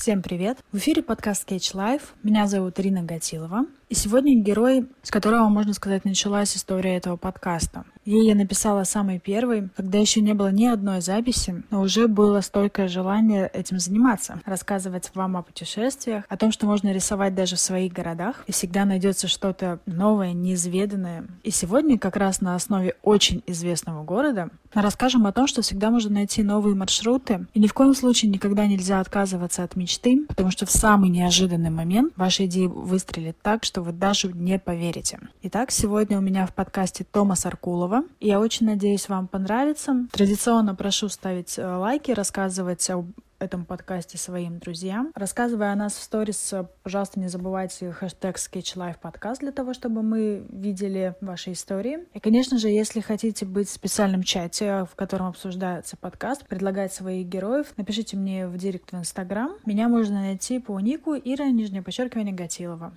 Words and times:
Всем 0.00 0.22
привет! 0.22 0.56
В 0.72 0.78
эфире 0.78 1.02
подкаст 1.02 1.46
Sketch 1.46 1.74
Life. 1.74 2.04
Меня 2.22 2.46
зовут 2.46 2.80
Ирина 2.80 3.02
Гатилова. 3.02 3.66
И 3.90 3.94
сегодня 3.96 4.36
герой, 4.36 4.86
с 5.02 5.10
которого, 5.10 5.48
можно 5.48 5.74
сказать, 5.74 6.04
началась 6.04 6.56
история 6.56 6.96
этого 6.96 7.16
подкаста. 7.16 7.84
Ей 8.04 8.28
я 8.28 8.36
написала 8.36 8.84
самый 8.84 9.18
первый, 9.18 9.68
когда 9.76 9.98
еще 9.98 10.20
не 10.20 10.32
было 10.32 10.52
ни 10.52 10.64
одной 10.64 11.00
записи, 11.00 11.64
но 11.70 11.80
уже 11.80 12.06
было 12.06 12.40
стойкое 12.40 12.86
желание 12.86 13.50
этим 13.52 13.80
заниматься, 13.80 14.40
рассказывать 14.46 15.10
вам 15.14 15.36
о 15.36 15.42
путешествиях, 15.42 16.24
о 16.28 16.36
том, 16.36 16.52
что 16.52 16.66
можно 16.66 16.92
рисовать 16.92 17.34
даже 17.34 17.56
в 17.56 17.60
своих 17.60 17.92
городах, 17.92 18.44
и 18.46 18.52
всегда 18.52 18.84
найдется 18.84 19.26
что-то 19.26 19.80
новое, 19.86 20.34
неизведанное. 20.34 21.26
И 21.42 21.50
сегодня 21.50 21.98
как 21.98 22.16
раз 22.16 22.40
на 22.40 22.54
основе 22.54 22.94
очень 23.02 23.42
известного 23.48 24.04
города 24.04 24.50
расскажем 24.72 25.26
о 25.26 25.32
том, 25.32 25.46
что 25.46 25.62
всегда 25.62 25.90
можно 25.90 26.10
найти 26.14 26.42
новые 26.42 26.76
маршруты, 26.76 27.46
и 27.54 27.60
ни 27.60 27.66
в 27.66 27.74
коем 27.74 27.94
случае 27.94 28.30
никогда 28.30 28.66
нельзя 28.66 29.00
отказываться 29.00 29.64
от 29.64 29.76
мечты, 29.76 30.24
потому 30.28 30.50
что 30.50 30.64
в 30.64 30.70
самый 30.70 31.10
неожиданный 31.10 31.70
момент 31.70 32.12
ваша 32.16 32.46
идея 32.46 32.68
выстрелит 32.68 33.36
так, 33.42 33.64
что 33.64 33.79
вы 33.82 33.92
даже 33.92 34.32
не 34.32 34.58
поверите. 34.58 35.18
Итак, 35.42 35.70
сегодня 35.70 36.18
у 36.18 36.20
меня 36.20 36.46
в 36.46 36.54
подкасте 36.54 37.04
Томас 37.04 37.46
Аркулова. 37.46 38.04
Я 38.20 38.40
очень 38.40 38.66
надеюсь, 38.66 39.08
вам 39.08 39.28
понравится. 39.28 40.06
Традиционно 40.12 40.74
прошу 40.74 41.08
ставить 41.08 41.58
э, 41.58 41.66
лайки, 41.66 42.10
рассказывать 42.10 42.88
об 42.90 43.06
этом 43.40 43.64
подкасте 43.64 44.18
своим 44.18 44.58
друзьям. 44.58 45.12
Рассказывая 45.14 45.72
о 45.72 45.76
нас 45.76 45.94
в 45.94 46.02
сторис, 46.02 46.54
пожалуйста, 46.82 47.18
не 47.18 47.28
забывайте 47.28 47.90
хэштег 47.90 48.36
SketchLife 48.36 49.38
для 49.40 49.52
того, 49.52 49.74
чтобы 49.74 50.02
мы 50.02 50.44
видели 50.50 51.14
ваши 51.20 51.52
истории. 51.52 52.00
И, 52.12 52.20
конечно 52.20 52.58
же, 52.58 52.68
если 52.68 53.00
хотите 53.00 53.46
быть 53.46 53.68
в 53.68 53.72
специальном 53.72 54.22
чате, 54.22 54.86
в 54.90 54.94
котором 54.94 55.26
обсуждается 55.26 55.96
подкаст, 55.96 56.46
предлагать 56.46 56.92
своих 56.92 57.26
героев, 57.26 57.72
напишите 57.76 58.16
мне 58.16 58.46
в 58.46 58.56
директ 58.56 58.92
в 58.92 58.96
Инстаграм. 58.96 59.52
Меня 59.64 59.88
можно 59.88 60.20
найти 60.20 60.58
по 60.58 60.78
нику 60.78 61.14
Ира, 61.14 61.46
нижнее 61.46 61.82
подчеркивание, 61.82 62.34
Гатилова. 62.34 62.92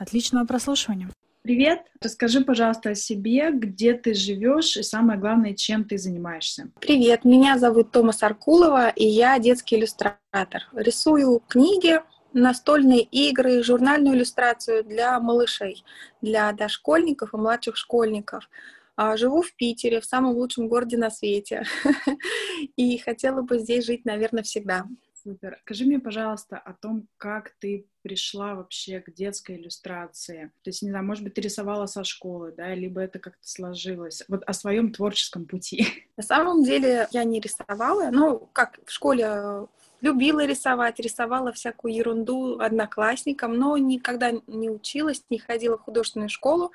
Отличного 0.00 0.46
прослушивания. 0.46 1.10
Привет! 1.42 1.82
Расскажи, 2.00 2.40
пожалуйста, 2.40 2.90
о 2.90 2.94
себе, 2.94 3.50
где 3.52 3.92
ты 3.92 4.14
живешь 4.14 4.78
и, 4.78 4.82
самое 4.82 5.20
главное, 5.20 5.52
чем 5.52 5.84
ты 5.84 5.98
занимаешься. 5.98 6.70
Привет! 6.80 7.26
Меня 7.26 7.58
зовут 7.58 7.90
Томас 7.90 8.22
Аркулова, 8.22 8.88
и 8.88 9.06
я 9.06 9.38
детский 9.38 9.76
иллюстратор. 9.76 10.70
Рисую 10.72 11.42
книги, 11.46 12.00
настольные 12.32 13.02
игры, 13.02 13.62
журнальную 13.62 14.16
иллюстрацию 14.16 14.84
для 14.84 15.20
малышей, 15.20 15.84
для 16.22 16.50
дошкольников 16.52 17.34
и 17.34 17.36
младших 17.36 17.76
школьников. 17.76 18.48
А, 18.96 19.18
живу 19.18 19.42
в 19.42 19.54
Питере, 19.54 20.00
в 20.00 20.06
самом 20.06 20.34
лучшем 20.34 20.68
городе 20.68 20.96
на 20.96 21.10
свете, 21.10 21.64
и 22.76 22.96
хотела 22.96 23.42
бы 23.42 23.58
здесь 23.58 23.84
жить, 23.84 24.06
наверное, 24.06 24.44
всегда. 24.44 24.86
Супер. 25.22 25.58
Скажи 25.64 25.84
мне, 25.84 25.98
пожалуйста, 25.98 26.56
о 26.56 26.72
том, 26.72 27.06
как 27.18 27.50
ты 27.58 27.86
пришла 28.02 28.54
вообще 28.54 29.00
к 29.00 29.12
детской 29.12 29.56
иллюстрации. 29.56 30.50
То 30.62 30.70
есть, 30.70 30.82
не 30.82 30.88
знаю, 30.88 31.04
может 31.04 31.22
быть, 31.24 31.34
ты 31.34 31.42
рисовала 31.42 31.84
со 31.84 32.04
школы, 32.04 32.54
да, 32.56 32.74
либо 32.74 33.02
это 33.02 33.18
как-то 33.18 33.46
сложилось. 33.46 34.22
Вот 34.28 34.42
о 34.46 34.52
своем 34.54 34.92
творческом 34.92 35.44
пути. 35.44 35.86
На 36.16 36.22
самом 36.22 36.64
деле 36.64 37.06
я 37.10 37.24
не 37.24 37.40
рисовала. 37.40 38.10
Ну, 38.10 38.48
как 38.52 38.78
в 38.86 38.90
школе 38.90 39.66
любила 40.00 40.46
рисовать, 40.46 40.98
рисовала 40.98 41.52
всякую 41.52 41.94
ерунду 41.94 42.58
одноклассникам, 42.58 43.58
но 43.58 43.76
никогда 43.76 44.32
не 44.46 44.70
училась, 44.70 45.22
не 45.28 45.38
ходила 45.38 45.76
в 45.76 45.82
художественную 45.82 46.30
школу 46.30 46.72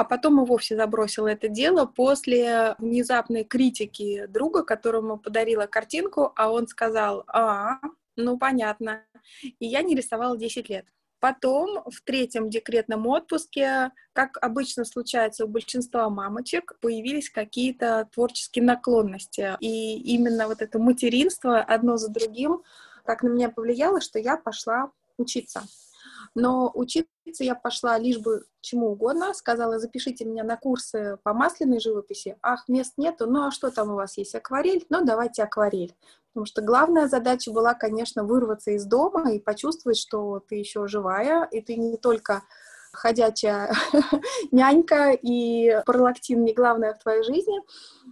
а 0.00 0.04
потом 0.04 0.42
и 0.42 0.46
вовсе 0.46 0.76
забросила 0.76 1.28
это 1.28 1.48
дело 1.48 1.84
после 1.84 2.74
внезапной 2.78 3.44
критики 3.44 4.24
друга, 4.28 4.62
которому 4.62 5.18
подарила 5.18 5.66
картинку, 5.66 6.32
а 6.36 6.50
он 6.50 6.68
сказал, 6.68 7.24
а, 7.28 7.80
ну 8.16 8.38
понятно. 8.38 9.04
И 9.42 9.66
я 9.66 9.82
не 9.82 9.94
рисовала 9.94 10.38
10 10.38 10.70
лет. 10.70 10.86
Потом 11.18 11.82
в 11.84 12.00
третьем 12.00 12.48
декретном 12.48 13.06
отпуске, 13.06 13.92
как 14.14 14.38
обычно 14.40 14.86
случается 14.86 15.44
у 15.44 15.48
большинства 15.48 16.08
мамочек, 16.08 16.78
появились 16.80 17.28
какие-то 17.28 18.08
творческие 18.14 18.64
наклонности. 18.64 19.54
И 19.60 19.98
именно 20.14 20.48
вот 20.48 20.62
это 20.62 20.78
материнство 20.78 21.60
одно 21.60 21.98
за 21.98 22.08
другим 22.08 22.62
как 23.04 23.22
на 23.22 23.28
меня 23.28 23.50
повлияло, 23.50 24.00
что 24.00 24.18
я 24.18 24.36
пошла 24.38 24.92
учиться. 25.18 25.62
Но 26.34 26.70
учиться 26.74 27.08
я 27.40 27.54
пошла 27.54 27.98
лишь 27.98 28.18
бы 28.18 28.44
чему 28.60 28.92
угодно. 28.92 29.34
Сказала, 29.34 29.78
запишите 29.78 30.24
меня 30.24 30.44
на 30.44 30.56
курсы 30.56 31.18
по 31.22 31.32
масляной 31.32 31.80
живописи. 31.80 32.36
Ах, 32.42 32.68
мест 32.68 32.94
нету. 32.96 33.26
Ну, 33.28 33.46
а 33.46 33.50
что 33.50 33.70
там 33.70 33.90
у 33.90 33.94
вас 33.94 34.16
есть? 34.16 34.34
Акварель? 34.34 34.86
Ну, 34.90 35.04
давайте 35.04 35.42
акварель. 35.42 35.94
Потому 36.32 36.46
что 36.46 36.62
главная 36.62 37.08
задача 37.08 37.50
была, 37.50 37.74
конечно, 37.74 38.22
вырваться 38.22 38.70
из 38.70 38.84
дома 38.84 39.32
и 39.32 39.40
почувствовать, 39.40 39.98
что 39.98 40.40
ты 40.48 40.56
еще 40.56 40.86
живая, 40.86 41.44
и 41.50 41.60
ты 41.60 41.74
не 41.74 41.96
только 41.96 42.42
ходячая 42.92 43.72
нянька, 44.52 45.10
и 45.10 45.82
пролактин 45.84 46.44
не 46.44 46.54
главное 46.54 46.94
в 46.94 46.98
твоей 47.00 47.24
жизни. 47.24 47.60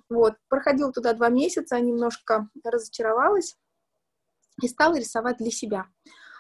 Вот. 0.09 0.35
Проходила 0.49 0.93
туда 0.93 1.13
два 1.13 1.29
месяца, 1.29 1.79
немножко 1.79 2.49
разочаровалась 2.65 3.57
и 4.61 4.67
стала 4.67 4.97
рисовать 4.97 5.39
для 5.39 5.53
себя 5.53 5.87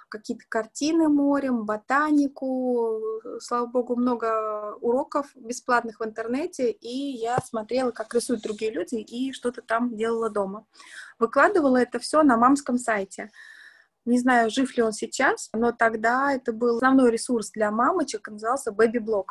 какие-то 0.08 0.44
картины 0.48 1.08
морем, 1.08 1.64
ботанику. 1.64 3.00
Слава 3.40 3.66
богу, 3.66 3.96
много 3.96 4.74
уроков 4.80 5.26
бесплатных 5.34 6.00
в 6.00 6.04
интернете, 6.04 6.70
и 6.70 7.16
я 7.16 7.38
смотрела, 7.38 7.90
как 7.90 8.14
рисуют 8.14 8.42
другие 8.42 8.72
люди, 8.72 8.96
и 8.96 9.32
что-то 9.32 9.62
там 9.62 9.96
делала 9.96 10.30
дома. 10.30 10.66
Выкладывала 11.18 11.76
это 11.76 11.98
все 11.98 12.22
на 12.22 12.36
мамском 12.36 12.78
сайте. 12.78 13.30
Не 14.04 14.18
знаю, 14.18 14.50
жив 14.50 14.76
ли 14.76 14.82
он 14.82 14.92
сейчас, 14.92 15.50
но 15.52 15.72
тогда 15.72 16.32
это 16.32 16.52
был 16.52 16.76
основной 16.76 17.10
ресурс 17.10 17.50
для 17.50 17.70
мамочек, 17.70 18.28
назывался 18.28 18.70
Baby 18.70 19.00
Blog. 19.00 19.26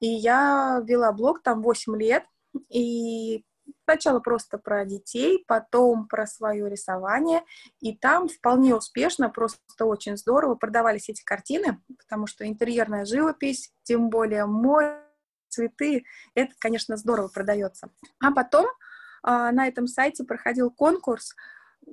И 0.00 0.06
я 0.06 0.82
вела 0.84 1.12
блог 1.12 1.42
там 1.42 1.62
8 1.62 1.96
лет, 1.96 2.24
и 2.68 3.44
Сначала 3.84 4.20
просто 4.20 4.58
про 4.58 4.84
детей, 4.84 5.44
потом 5.46 6.06
про 6.08 6.26
свое 6.26 6.68
рисование. 6.68 7.42
И 7.80 7.96
там 7.96 8.28
вполне 8.28 8.74
успешно, 8.74 9.28
просто 9.28 9.84
очень 9.84 10.16
здорово 10.16 10.54
продавались 10.54 11.08
эти 11.08 11.22
картины, 11.22 11.80
потому 11.98 12.26
что 12.26 12.46
интерьерная 12.46 13.04
живопись, 13.04 13.72
тем 13.82 14.10
более 14.10 14.46
море, 14.46 15.02
цветы, 15.52 16.04
это, 16.34 16.54
конечно, 16.58 16.96
здорово 16.96 17.28
продается. 17.28 17.90
А 18.20 18.32
потом 18.32 18.66
а, 19.22 19.52
на 19.52 19.68
этом 19.68 19.86
сайте 19.86 20.24
проходил 20.24 20.70
конкурс 20.70 21.34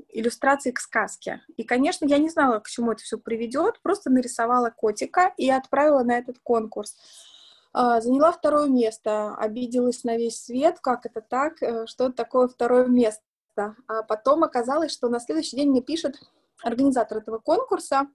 иллюстрации 0.09 0.71
к 0.71 0.79
сказке. 0.79 1.41
И, 1.57 1.63
конечно, 1.63 2.05
я 2.05 2.17
не 2.17 2.29
знала, 2.29 2.59
к 2.59 2.69
чему 2.69 2.91
это 2.91 3.03
все 3.03 3.17
приведет, 3.17 3.81
просто 3.81 4.09
нарисовала 4.09 4.69
котика 4.69 5.33
и 5.37 5.49
отправила 5.49 6.03
на 6.03 6.17
этот 6.17 6.37
конкурс. 6.39 6.95
А, 7.71 8.01
заняла 8.01 8.31
второе 8.31 8.67
место, 8.67 9.35
обиделась 9.35 10.03
на 10.03 10.17
весь 10.17 10.43
свет, 10.43 10.79
как 10.81 11.05
это 11.05 11.21
так, 11.21 11.61
э, 11.61 11.85
что 11.85 12.09
такое 12.09 12.47
второе 12.47 12.87
место. 12.87 13.21
А 13.87 14.03
потом 14.03 14.43
оказалось, 14.43 14.91
что 14.91 15.09
на 15.09 15.19
следующий 15.19 15.55
день 15.55 15.69
мне 15.69 15.81
пишет 15.81 16.15
организатор 16.63 17.19
этого 17.19 17.37
конкурса 17.39 18.07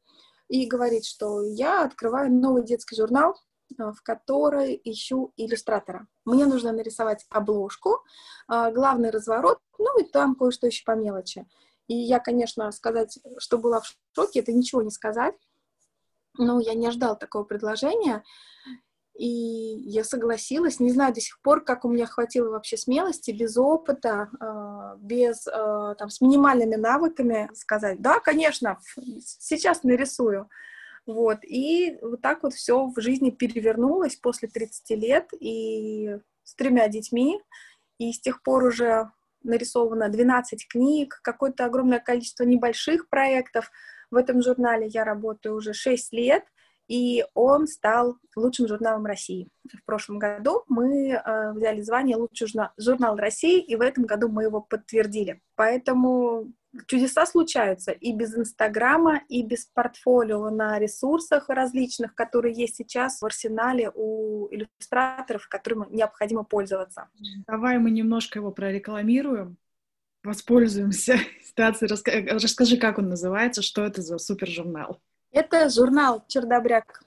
и 0.49 0.67
говорит, 0.67 1.05
что 1.05 1.43
я 1.43 1.85
открываю 1.85 2.33
новый 2.33 2.65
детский 2.65 2.97
журнал, 2.97 3.37
э, 3.79 3.93
в 3.93 4.03
который 4.03 4.81
ищу 4.83 5.33
иллюстратора. 5.37 6.09
Мне 6.25 6.47
нужно 6.47 6.73
нарисовать 6.73 7.25
обложку, 7.31 8.03
а, 8.49 8.73
главный 8.73 9.11
разворот, 9.11 9.59
ну 9.79 10.01
и 10.01 10.05
там 10.05 10.35
кое-что 10.35 10.67
еще 10.67 10.83
по 10.85 10.97
мелочи. 10.97 11.47
И 11.87 11.95
я, 11.95 12.19
конечно, 12.19 12.71
сказать, 12.73 13.19
что 13.39 13.59
была 13.59 13.81
в 13.81 13.95
шоке, 14.15 14.41
это 14.41 14.53
ничего 14.53 14.83
не 14.83 14.91
сказать. 14.91 15.35
Но 16.37 16.59
я 16.59 16.75
не 16.75 16.87
ожидала 16.87 17.15
такого 17.15 17.45
предложения. 17.45 18.25
И 19.15 19.27
я 19.27 20.03
согласилась. 20.03 20.81
Не 20.81 20.91
знаю 20.91 21.15
до 21.15 21.21
сих 21.21 21.41
пор, 21.41 21.63
как 21.63 21.85
у 21.85 21.89
меня 21.89 22.07
хватило 22.07 22.51
вообще 22.51 22.77
смелости, 22.77 23.31
без 23.31 23.57
опыта, 23.57 24.29
а, 24.41 24.97
без, 24.97 25.47
а, 25.47 25.95
там, 25.95 26.11
с 26.11 26.21
минимальными 26.21 26.75
навыками 26.75 27.49
сказать, 27.55 28.03
да, 28.03 28.19
конечно, 28.19 28.79
сейчас 29.21 29.85
нарисую. 29.85 30.49
Вот. 31.07 31.39
И 31.45 31.97
вот 32.03 32.23
так 32.23 32.43
вот 32.43 32.55
все 32.55 32.87
в 32.87 33.01
жизни 33.01 33.31
перевернулось 33.31 34.17
после 34.17 34.49
30 34.49 34.91
лет 34.97 35.29
и 35.39 36.19
с 36.43 36.55
тремя 36.57 36.89
детьми. 36.89 37.41
И 37.99 38.13
с 38.13 38.21
тех 38.21 38.43
пор 38.43 38.65
уже 38.65 39.11
нарисовано 39.45 40.09
12 40.09 40.67
книг, 40.67 41.21
какое-то 41.23 41.67
огромное 41.67 42.01
количество 42.01 42.43
небольших 42.43 43.09
проектов. 43.09 43.71
В 44.11 44.17
этом 44.17 44.43
журнале 44.43 44.89
я 44.89 45.05
работаю 45.05 45.55
уже 45.55 45.73
6 45.73 46.13
лет 46.13 46.45
и 46.89 47.25
он 47.35 47.67
стал 47.67 48.19
лучшим 48.37 48.69
журналом 48.69 49.07
России. 49.07 49.49
В 49.73 49.85
прошлом 49.85 50.19
году 50.19 50.65
мы 50.69 51.11
э, 51.11 51.53
взяли 51.53 51.81
звание 51.81 52.17
лучший 52.17 52.49
журнал 52.77 53.17
России, 53.17 53.61
и 53.61 53.77
в 53.77 53.81
этом 53.81 54.05
году 54.05 54.29
мы 54.29 54.45
его 54.45 54.61
подтвердили. 54.61 55.41
Поэтому 55.57 56.53
чудеса 56.87 57.27
случаются 57.27 57.93
и 57.93 58.13
без 58.13 58.37
Инстаграма, 58.37 59.23
и 59.29 59.43
без 59.43 59.67
портфолио 59.67 60.51
на 60.51 60.79
ресурсах 60.79 61.49
различных, 61.49 62.15
которые 62.15 62.55
есть 62.55 62.77
сейчас 62.77 63.21
в 63.21 63.25
арсенале 63.25 63.91
у 63.95 64.49
иллюстраторов, 64.51 65.49
которым 65.49 65.87
необходимо 65.91 66.45
пользоваться. 66.45 67.09
Давай 67.47 67.79
мы 67.79 67.91
немножко 67.91 68.39
его 68.39 68.51
прорекламируем. 68.51 69.57
воспользуемся 70.23 71.19
ситуацией. 71.43 71.91
Расскажи, 72.31 72.77
как 72.77 72.99
он 72.99 73.09
называется, 73.09 73.63
что 73.63 73.85
это 73.85 74.03
за 74.03 74.19
супер 74.19 74.49
журнал? 74.49 75.01
Это 75.35 75.69
журнал 75.69 76.23
«Чердобряк». 76.29 77.03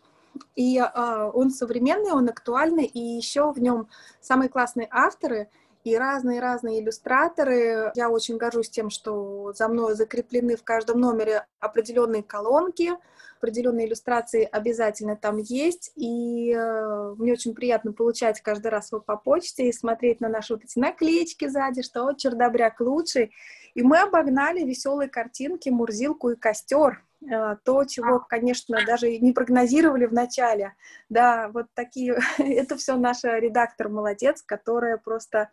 И 0.56 0.78
э, 0.78 1.32
он 1.34 1.50
современный, 1.50 2.12
он 2.12 2.28
актуальный, 2.28 2.84
и 2.84 3.00
еще 3.00 3.54
в 3.54 3.60
нем 3.60 3.88
самые 4.20 4.50
классные 4.50 4.90
авторы 4.92 5.50
и 5.86 5.96
разные-разные 5.96 6.82
иллюстраторы. 6.82 7.94
Я 7.96 8.10
очень 8.10 8.36
горжусь 8.36 8.70
тем, 8.70 8.90
что 8.90 9.54
за 9.54 9.70
мной 9.70 9.96
закреплены 9.96 10.58
в 10.58 10.64
каждом 10.66 11.00
номере 11.00 11.46
определенные 11.62 12.22
колонки, 12.22 12.92
определенные 13.38 13.88
иллюстрации 13.88 14.44
обязательно 14.44 15.16
там 15.16 15.38
есть, 15.38 15.94
и 15.96 16.52
э, 16.52 17.14
мне 17.18 17.32
очень 17.32 17.56
приятно 17.56 17.94
получать 17.94 18.42
каждый 18.42 18.68
раз 18.68 18.92
его 18.92 19.00
по 19.00 19.16
почте 19.16 19.70
и 19.70 19.72
смотреть 19.72 20.20
на 20.20 20.28
наши 20.28 20.54
вот 20.54 20.66
эти 20.66 20.78
наклеечки 20.78 21.48
сзади, 21.48 21.82
что 21.82 22.12
чердобряк 22.12 22.82
лучший. 22.82 23.32
И 23.74 23.82
мы 23.84 24.00
обогнали 24.00 24.66
веселые 24.66 25.08
картинки, 25.08 25.70
Мурзилку 25.70 26.32
и 26.32 26.36
костер. 26.36 27.07
Э, 27.22 27.56
то, 27.64 27.84
чего, 27.86 28.20
конечно, 28.20 28.78
даже 28.86 29.18
не 29.18 29.32
прогнозировали 29.32 30.06
в 30.06 30.14
начале. 30.14 30.76
Да, 31.10 31.50
вот 31.50 31.68
такие, 31.74 32.18
это 32.38 32.78
все 32.78 32.96
наша 32.96 33.38
редактор 33.40 33.90
молодец, 33.90 34.42
которая 34.44 34.98
просто 34.98 35.50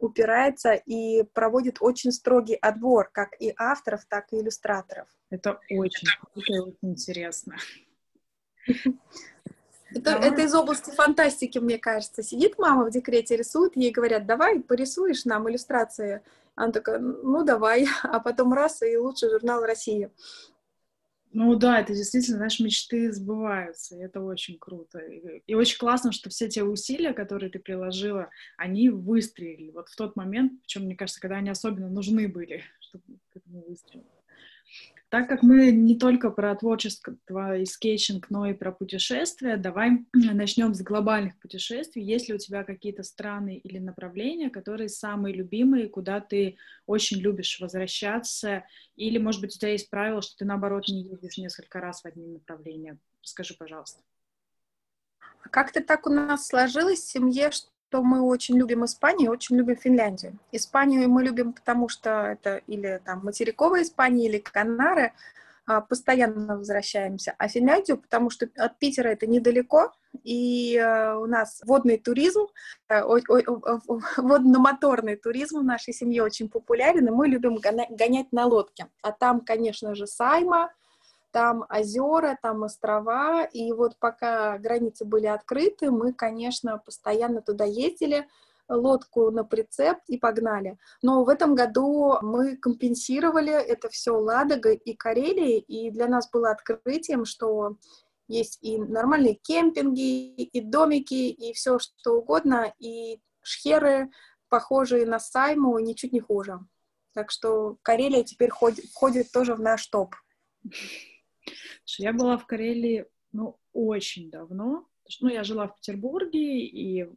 упирается 0.00 0.74
и 0.74 1.22
проводит 1.22 1.78
очень 1.80 2.12
строгий 2.12 2.54
отбор, 2.54 3.10
как 3.12 3.30
и 3.40 3.52
авторов, 3.56 4.04
так 4.08 4.32
и 4.32 4.40
иллюстраторов. 4.40 5.08
Это 5.30 5.58
очень, 5.70 6.08
это 6.08 6.28
очень 6.34 6.76
интересно. 6.82 7.56
Это, 9.90 10.10
это 10.10 10.42
из 10.42 10.54
области 10.54 10.90
фантастики, 10.90 11.56
мне 11.56 11.78
кажется. 11.78 12.22
Сидит 12.22 12.58
мама 12.58 12.84
в 12.84 12.90
декрете, 12.90 13.38
рисует, 13.38 13.74
ей 13.74 13.90
говорят, 13.90 14.26
давай 14.26 14.60
порисуешь 14.60 15.24
нам 15.24 15.48
иллюстрации. 15.48 16.20
Она 16.54 16.72
такая, 16.72 16.98
ну 16.98 17.42
давай, 17.42 17.86
а 18.02 18.20
потом 18.20 18.52
раз, 18.52 18.82
и 18.82 18.98
лучший 18.98 19.30
журнал 19.30 19.62
России. 19.62 20.10
Ну 21.32 21.54
да, 21.56 21.80
это 21.80 21.94
действительно, 21.94 22.38
наши 22.38 22.62
мечты 22.62 23.12
сбываются, 23.12 23.96
и 23.96 24.00
это 24.00 24.20
очень 24.20 24.58
круто. 24.58 24.98
И, 24.98 25.42
и 25.46 25.54
очень 25.54 25.78
классно, 25.78 26.10
что 26.10 26.30
все 26.30 26.48
те 26.48 26.62
усилия, 26.62 27.12
которые 27.12 27.50
ты 27.50 27.58
приложила, 27.58 28.30
они 28.56 28.88
выстрелили 28.88 29.70
вот 29.70 29.88
в 29.88 29.96
тот 29.96 30.16
момент, 30.16 30.60
причем, 30.62 30.84
мне 30.84 30.96
кажется, 30.96 31.20
когда 31.20 31.36
они 31.36 31.50
особенно 31.50 31.90
нужны 31.90 32.28
были, 32.28 32.62
чтобы 32.80 33.04
к 33.30 33.36
этому 33.36 33.64
выстрелить. 33.68 34.06
Так 35.10 35.26
как 35.26 35.42
мы 35.42 35.70
не 35.70 35.98
только 35.98 36.30
про 36.30 36.54
творчество 36.54 37.56
и 37.56 37.64
скетчинг, 37.64 38.28
но 38.28 38.44
и 38.46 38.52
про 38.52 38.72
путешествия, 38.72 39.56
давай 39.56 40.04
начнем 40.12 40.74
с 40.74 40.82
глобальных 40.82 41.38
путешествий. 41.38 42.02
Есть 42.02 42.28
ли 42.28 42.34
у 42.34 42.38
тебя 42.38 42.62
какие-то 42.62 43.02
страны 43.02 43.56
или 43.56 43.78
направления, 43.78 44.50
которые 44.50 44.90
самые 44.90 45.34
любимые, 45.34 45.88
куда 45.88 46.20
ты 46.20 46.58
очень 46.84 47.18
любишь 47.20 47.58
возвращаться? 47.58 48.64
Или, 48.96 49.16
может 49.16 49.40
быть, 49.40 49.56
у 49.56 49.58
тебя 49.58 49.72
есть 49.72 49.88
правило, 49.88 50.20
что 50.20 50.36
ты, 50.36 50.44
наоборот, 50.44 50.88
не 50.88 51.02
ездишь 51.04 51.38
несколько 51.38 51.80
раз 51.80 52.02
в 52.02 52.06
одни 52.06 52.26
направления? 52.26 52.98
Расскажи, 53.22 53.54
пожалуйста. 53.54 54.02
Как-то 55.50 55.82
так 55.82 56.06
у 56.06 56.10
нас 56.10 56.48
сложилось 56.48 57.00
в 57.00 57.10
семье, 57.10 57.50
что 57.50 57.70
то 57.90 58.02
мы 58.02 58.20
очень 58.20 58.56
любим 58.58 58.84
Испанию, 58.84 59.30
очень 59.30 59.56
любим 59.56 59.76
Финляндию. 59.76 60.38
Испанию 60.52 61.08
мы 61.08 61.22
любим, 61.22 61.52
потому 61.52 61.88
что 61.88 62.10
это 62.10 62.60
или 62.66 63.00
там 63.04 63.20
материковая 63.24 63.82
Испания, 63.82 64.26
или 64.26 64.38
Канары, 64.38 65.12
а, 65.66 65.80
постоянно 65.80 66.56
возвращаемся. 66.56 67.34
А 67.38 67.48
Финляндию, 67.48 67.98
потому 67.98 68.30
что 68.30 68.48
от 68.56 68.78
Питера 68.78 69.08
это 69.08 69.26
недалеко, 69.26 69.92
и 70.24 70.76
э, 70.76 71.14
у 71.14 71.26
нас 71.26 71.60
водный 71.66 71.98
туризм, 71.98 72.46
э, 72.88 73.02
водно-моторный 74.16 75.16
туризм 75.16 75.58
в 75.60 75.64
нашей 75.64 75.92
семье 75.92 76.22
очень 76.22 76.48
популярен, 76.48 77.06
и 77.06 77.10
мы 77.10 77.28
любим 77.28 77.56
гонять 77.56 78.32
на 78.32 78.46
лодке. 78.46 78.86
А 79.02 79.12
там, 79.12 79.40
конечно 79.42 79.94
же, 79.94 80.06
Сайма, 80.06 80.72
там 81.30 81.64
озера, 81.68 82.38
там 82.42 82.62
острова, 82.62 83.44
и 83.44 83.72
вот 83.72 83.98
пока 83.98 84.58
границы 84.58 85.04
были 85.04 85.26
открыты, 85.26 85.90
мы, 85.90 86.12
конечно, 86.12 86.78
постоянно 86.78 87.42
туда 87.42 87.64
ездили, 87.64 88.26
лодку 88.68 89.30
на 89.30 89.44
прицеп 89.44 89.98
и 90.06 90.18
погнали. 90.18 90.78
Но 91.02 91.24
в 91.24 91.28
этом 91.28 91.54
году 91.54 92.18
мы 92.22 92.56
компенсировали 92.56 93.52
это 93.52 93.88
все 93.88 94.12
Ладогой 94.12 94.76
и 94.76 94.94
Карелией, 94.94 95.58
и 95.58 95.90
для 95.90 96.06
нас 96.06 96.30
было 96.30 96.50
открытием, 96.50 97.24
что 97.24 97.76
есть 98.26 98.58
и 98.60 98.78
нормальные 98.78 99.34
кемпинги, 99.34 100.42
и 100.42 100.60
домики, 100.60 101.30
и 101.30 101.52
все 101.54 101.78
что 101.78 102.18
угодно, 102.18 102.72
и 102.78 103.20
шхеры, 103.42 104.10
похожие 104.48 105.06
на 105.06 105.18
Сайму, 105.18 105.78
ничуть 105.78 106.12
не 106.12 106.20
хуже. 106.20 106.60
Так 107.14 107.30
что 107.30 107.78
Карелия 107.82 108.22
теперь 108.22 108.50
входит, 108.50 108.84
входит 108.86 109.32
тоже 109.32 109.54
в 109.54 109.60
наш 109.60 109.86
топ. 109.86 110.14
Я 111.98 112.12
была 112.12 112.36
в 112.36 112.46
Карелии, 112.46 113.06
ну, 113.32 113.56
очень 113.72 114.30
давно. 114.30 114.86
Ну, 115.20 115.28
я 115.28 115.44
жила 115.44 115.68
в 115.68 115.76
Петербурге, 115.76 116.66
и, 116.66 117.08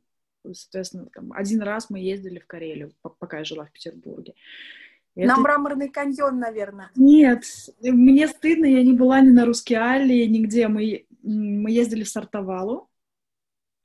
соответственно, 0.54 1.08
там, 1.14 1.34
один 1.34 1.62
раз 1.62 1.90
мы 1.90 2.00
ездили 2.00 2.40
в 2.40 2.48
Карелию, 2.48 2.92
пока 3.02 3.40
я 3.40 3.44
жила 3.44 3.66
в 3.66 3.72
Петербурге. 3.72 4.34
И 5.16 5.26
на 5.26 5.34
это... 5.34 5.42
Мраморный 5.42 5.90
каньон, 5.90 6.40
наверное. 6.40 6.90
Нет, 6.96 7.44
мне 7.82 8.28
стыдно, 8.28 8.66
я 8.66 8.82
не 8.84 8.94
была 8.94 9.20
ни 9.20 9.30
на 9.30 9.46
Рускеале, 9.46 10.28
нигде. 10.28 10.68
Мы, 10.70 11.06
мы 11.22 11.72
ездили 11.72 12.04
в 12.04 12.10
Сартовалу, 12.10 12.90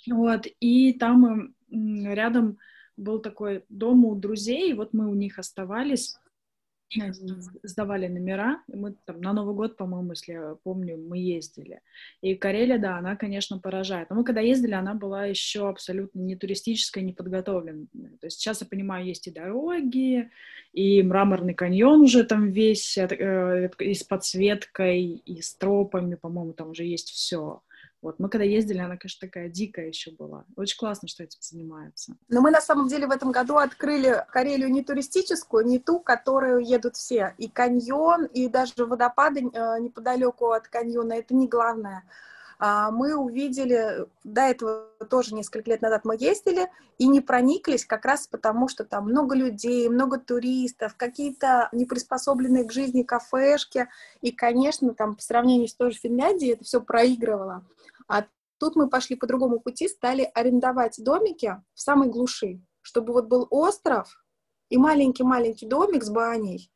вот, 0.08 0.46
и 0.60 0.92
там 0.92 1.54
рядом 1.68 2.58
был 2.96 3.18
такой 3.18 3.64
дом 3.68 4.04
у 4.04 4.14
друзей, 4.14 4.70
и 4.70 4.74
вот 4.74 4.94
мы 4.94 5.10
у 5.10 5.14
них 5.14 5.38
оставались 5.38 6.16
сдавали 7.62 8.06
номера, 8.06 8.62
и 8.68 8.76
мы 8.76 8.94
там 9.04 9.20
на 9.20 9.32
Новый 9.32 9.54
год, 9.54 9.76
по-моему, 9.76 10.12
если 10.12 10.32
я 10.32 10.56
помню, 10.62 10.96
мы 10.96 11.18
ездили. 11.18 11.80
И 12.20 12.34
Карелия, 12.34 12.78
да, 12.78 12.98
она, 12.98 13.16
конечно, 13.16 13.58
поражает. 13.58 14.10
Но 14.10 14.16
мы 14.16 14.24
когда 14.24 14.40
ездили, 14.40 14.72
она 14.72 14.94
была 14.94 15.26
еще 15.26 15.68
абсолютно 15.68 16.20
не 16.20 16.36
туристическая, 16.36 17.02
не 17.02 17.12
подготовленная. 17.12 17.86
То 18.20 18.26
есть 18.26 18.40
сейчас 18.40 18.60
я 18.60 18.66
понимаю, 18.66 19.06
есть 19.06 19.26
и 19.26 19.32
дороги, 19.32 20.30
и 20.72 21.02
мраморный 21.02 21.54
каньон 21.54 22.02
уже 22.02 22.24
там 22.24 22.50
весь 22.50 22.96
э, 22.98 23.70
и 23.78 23.94
с 23.94 24.04
подсветкой, 24.04 25.02
и 25.02 25.40
с 25.40 25.54
тропами, 25.56 26.14
по-моему, 26.14 26.52
там 26.52 26.70
уже 26.70 26.84
есть 26.84 27.10
все. 27.10 27.62
Вот, 28.02 28.18
мы 28.18 28.28
когда 28.28 28.44
ездили, 28.44 28.78
она, 28.78 28.96
конечно, 28.96 29.26
такая 29.26 29.48
дикая 29.48 29.88
еще 29.88 30.12
была. 30.12 30.44
Очень 30.54 30.78
классно, 30.78 31.08
что 31.08 31.24
этим 31.24 31.38
занимаются. 31.40 32.14
Но 32.28 32.40
мы, 32.40 32.50
на 32.50 32.60
самом 32.60 32.88
деле, 32.88 33.06
в 33.06 33.10
этом 33.10 33.32
году 33.32 33.56
открыли 33.56 34.24
Карелию 34.30 34.70
не 34.70 34.84
туристическую, 34.84 35.66
не 35.66 35.78
ту, 35.78 36.00
которую 36.00 36.60
едут 36.60 36.96
все. 36.96 37.34
И 37.38 37.48
каньон, 37.48 38.26
и 38.26 38.48
даже 38.48 38.84
водопады 38.84 39.40
э, 39.40 39.80
неподалеку 39.80 40.50
от 40.50 40.68
каньона, 40.68 41.14
это 41.14 41.34
не 41.34 41.48
главное. 41.48 42.04
А 42.58 42.90
мы 42.90 43.14
увидели, 43.14 44.06
до 44.24 44.42
этого 44.42 44.88
тоже 45.10 45.34
несколько 45.34 45.70
лет 45.70 45.82
назад 45.82 46.04
мы 46.04 46.16
ездили, 46.18 46.70
и 46.98 47.06
не 47.06 47.20
прониклись 47.20 47.84
как 47.84 48.06
раз 48.06 48.26
потому, 48.26 48.68
что 48.68 48.84
там 48.84 49.04
много 49.04 49.34
людей, 49.34 49.88
много 49.88 50.18
туристов, 50.18 50.96
какие-то 50.96 51.68
неприспособленные 51.72 52.64
к 52.64 52.72
жизни 52.72 53.02
кафешки, 53.02 53.88
и, 54.22 54.32
конечно, 54.32 54.94
там 54.94 55.16
по 55.16 55.22
сравнению 55.22 55.68
с 55.68 55.74
той 55.74 55.90
же 55.90 55.98
Финляндией 55.98 56.54
это 56.54 56.64
все 56.64 56.80
проигрывало. 56.80 57.66
А 58.08 58.24
тут 58.58 58.76
мы 58.76 58.88
пошли 58.88 59.16
по 59.16 59.26
другому 59.26 59.60
пути, 59.60 59.88
стали 59.88 60.30
арендовать 60.34 60.96
домики 60.98 61.62
в 61.74 61.80
самой 61.80 62.08
глуши, 62.08 62.62
чтобы 62.80 63.12
вот 63.12 63.26
был 63.26 63.46
остров 63.50 64.24
и 64.70 64.78
маленький-маленький 64.78 65.66
домик 65.66 66.04
с 66.04 66.08
баней, 66.08 66.70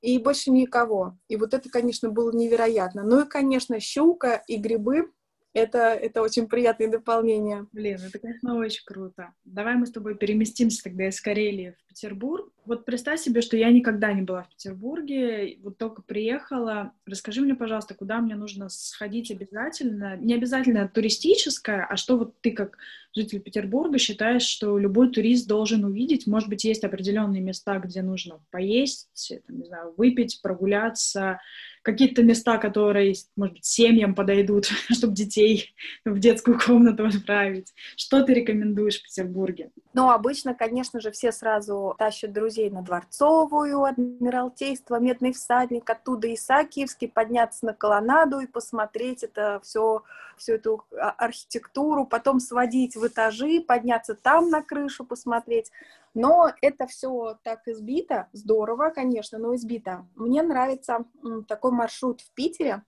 и 0.00 0.18
больше 0.18 0.50
никого. 0.50 1.16
И 1.28 1.36
вот 1.36 1.54
это, 1.54 1.68
конечно, 1.70 2.10
было 2.10 2.30
невероятно. 2.30 3.02
Ну 3.02 3.22
и, 3.22 3.28
конечно, 3.28 3.80
щука 3.80 4.42
и 4.46 4.56
грибы 4.58 5.10
это, 5.54 5.78
это 5.94 6.20
очень 6.20 6.48
приятное 6.48 6.88
дополнение. 6.88 7.66
Блин, 7.72 8.00
это, 8.06 8.18
конечно, 8.18 8.56
очень 8.56 8.84
круто. 8.84 9.32
Давай 9.44 9.76
мы 9.76 9.86
с 9.86 9.92
тобой 9.92 10.16
переместимся 10.16 10.82
тогда 10.82 11.08
из 11.08 11.20
Карелии 11.20 11.76
в 11.78 11.88
Петербург. 11.88 12.52
Вот 12.66 12.84
представь 12.84 13.20
себе, 13.20 13.42
что 13.42 13.56
я 13.56 13.70
никогда 13.70 14.12
не 14.12 14.22
была 14.22 14.44
в 14.44 14.48
Петербурге, 14.48 15.58
вот 15.62 15.76
только 15.76 16.02
приехала. 16.02 16.92
Расскажи 17.06 17.42
мне, 17.42 17.54
пожалуйста, 17.54 17.94
куда 17.94 18.20
мне 18.20 18.36
нужно 18.36 18.68
сходить 18.68 19.30
обязательно? 19.30 20.16
Не 20.16 20.34
обязательно 20.34 20.88
туристическое, 20.88 21.84
а 21.84 21.96
что 21.96 22.16
вот 22.16 22.40
ты 22.40 22.52
как 22.52 22.78
житель 23.14 23.40
Петербурга 23.40 23.98
считаешь, 23.98 24.42
что 24.42 24.78
любой 24.78 25.10
турист 25.10 25.46
должен 25.46 25.84
увидеть? 25.84 26.26
Может 26.26 26.48
быть, 26.48 26.64
есть 26.64 26.84
определенные 26.84 27.42
места, 27.42 27.78
где 27.78 28.02
нужно 28.02 28.40
поесть, 28.50 29.40
там, 29.46 29.58
не 29.58 29.66
знаю, 29.66 29.94
выпить, 29.96 30.40
прогуляться, 30.42 31.40
какие-то 31.84 32.22
места, 32.22 32.56
которые, 32.56 33.14
может 33.36 33.56
быть, 33.56 33.64
семьям 33.64 34.14
подойдут, 34.14 34.64
чтобы 34.90 35.14
детей 35.14 35.74
в 36.04 36.18
детскую 36.18 36.58
комнату 36.58 37.06
отправить. 37.06 37.72
Что 37.96 38.22
ты 38.22 38.32
рекомендуешь 38.34 39.00
в 39.00 39.04
Петербурге? 39.04 39.70
Ну, 39.92 40.10
обычно, 40.10 40.54
конечно 40.54 41.00
же, 41.00 41.12
все 41.12 41.30
сразу 41.30 41.94
тащат 41.98 42.32
друзей 42.32 42.53
музей 42.54 42.70
на 42.70 42.82
Дворцовую, 42.82 43.82
Адмиралтейство, 43.82 45.00
Медный 45.00 45.32
всадник, 45.32 45.90
оттуда 45.90 46.32
Исаакиевский, 46.32 47.08
подняться 47.08 47.66
на 47.66 47.74
колоннаду 47.74 48.38
и 48.38 48.46
посмотреть 48.46 49.24
это 49.24 49.60
все, 49.64 50.04
всю 50.36 50.52
эту 50.52 50.84
а, 50.92 51.10
архитектуру, 51.10 52.06
потом 52.06 52.38
сводить 52.38 52.94
в 52.94 53.04
этажи, 53.08 53.60
подняться 53.60 54.14
там 54.14 54.50
на 54.50 54.62
крышу, 54.62 55.04
посмотреть. 55.04 55.72
Но 56.14 56.52
это 56.62 56.86
все 56.86 57.36
так 57.42 57.66
избито, 57.66 58.28
здорово, 58.32 58.90
конечно, 58.90 59.36
но 59.38 59.56
избито. 59.56 60.06
Мне 60.14 60.42
нравится 60.42 61.04
такой 61.48 61.72
маршрут 61.72 62.20
в 62.20 62.32
Питере, 62.34 62.84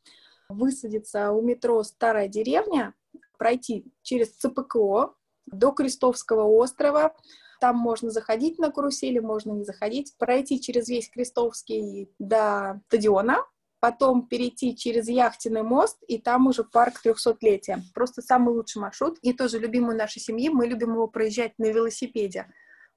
высадиться 0.49 1.33
у 1.33 1.43
метро 1.43 1.83
«Старая 1.83 2.29
деревня», 2.29 2.95
пройти 3.37 3.85
через 4.03 4.31
ЦПКО 4.31 5.13
до 5.47 5.73
Крестовского 5.73 6.45
острова, 6.45 7.17
там 7.61 7.77
можно 7.77 8.11
заходить 8.11 8.59
на 8.59 8.71
карусели, 8.71 9.19
можно 9.19 9.53
не 9.53 9.65
заходить, 9.65 10.15
пройти 10.19 10.61
через 10.61 10.89
весь 10.89 11.09
Крестовский 11.11 12.11
до 12.19 12.81
стадиона, 12.89 13.45
потом 13.81 14.27
перейти 14.27 14.77
через 14.77 15.09
яхтенный 15.09 15.63
мост, 15.63 15.99
и 16.09 16.19
там 16.19 16.47
уже 16.47 16.65
парк 16.65 17.01
трехсотлетия. 17.01 17.83
Просто 17.95 18.23
самый 18.23 18.55
лучший 18.55 18.81
маршрут. 18.81 19.19
И 19.23 19.33
тоже 19.33 19.59
любимый 19.59 19.97
нашей 19.97 20.21
семьи, 20.21 20.49
мы 20.49 20.67
любим 20.67 20.95
его 20.95 21.07
проезжать 21.07 21.53
на 21.59 21.67
велосипеде 21.67 22.47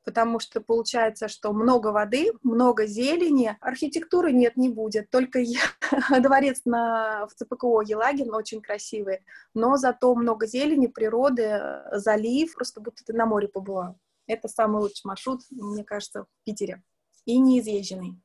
потому 0.09 0.39
что 0.39 0.59
получается, 0.61 1.27
что 1.27 1.53
много 1.53 1.87
воды, 1.87 2.31
много 2.41 2.87
зелени, 2.87 3.55
архитектуры 3.61 4.31
нет, 4.31 4.57
не 4.57 4.69
будет, 4.69 5.11
только 5.11 5.43
дворец 6.19 6.61
на, 6.65 7.27
в 7.27 7.35
ЦПКО 7.35 7.81
Елагин 7.85 8.33
очень 8.33 8.61
красивый, 8.61 9.19
но 9.53 9.77
зато 9.77 10.15
много 10.15 10.47
зелени, 10.47 10.87
природы, 10.87 11.61
залив, 11.91 12.53
просто 12.55 12.81
будто 12.81 13.03
ты 13.05 13.13
на 13.13 13.27
море 13.27 13.47
побывал. 13.47 13.97
Это 14.29 14.47
самый 14.47 14.81
лучший 14.81 15.01
маршрут, 15.05 15.41
мне 15.49 15.83
кажется, 15.83 16.23
в 16.23 16.27
Питере. 16.45 16.83
И 17.25 17.37
неизъезженный. 17.39 18.21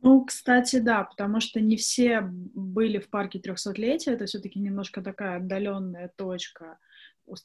Ну, 0.00 0.24
кстати, 0.24 0.78
да, 0.78 1.04
потому 1.04 1.40
что 1.40 1.60
не 1.60 1.76
все 1.76 2.20
были 2.22 2.98
в 2.98 3.10
парке 3.10 3.38
300-летия, 3.38 4.12
это 4.12 4.26
все-таки 4.26 4.58
немножко 4.58 5.02
такая 5.02 5.36
отдаленная 5.36 6.12
точка. 6.16 6.78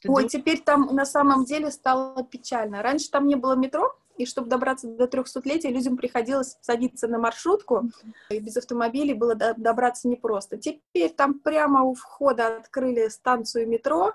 Ой, 0.06 0.28
теперь 0.28 0.62
там 0.62 0.86
на 0.94 1.04
самом 1.04 1.44
деле 1.44 1.70
стало 1.70 2.24
печально. 2.24 2.82
Раньше 2.82 3.10
там 3.10 3.26
не 3.26 3.34
было 3.34 3.54
метро, 3.54 3.94
и 4.16 4.24
чтобы 4.24 4.48
добраться 4.48 4.88
до 4.88 5.04
300-летия, 5.04 5.70
людям 5.70 5.96
приходилось 5.96 6.56
садиться 6.62 7.08
на 7.08 7.18
маршрутку, 7.18 7.90
и 8.30 8.38
без 8.38 8.56
автомобилей 8.56 9.14
было 9.14 9.34
добраться 9.34 10.08
непросто. 10.08 10.56
Теперь 10.56 11.10
там 11.10 11.40
прямо 11.40 11.82
у 11.82 11.94
входа 11.94 12.56
открыли 12.56 13.08
станцию 13.08 13.68
метро, 13.68 14.14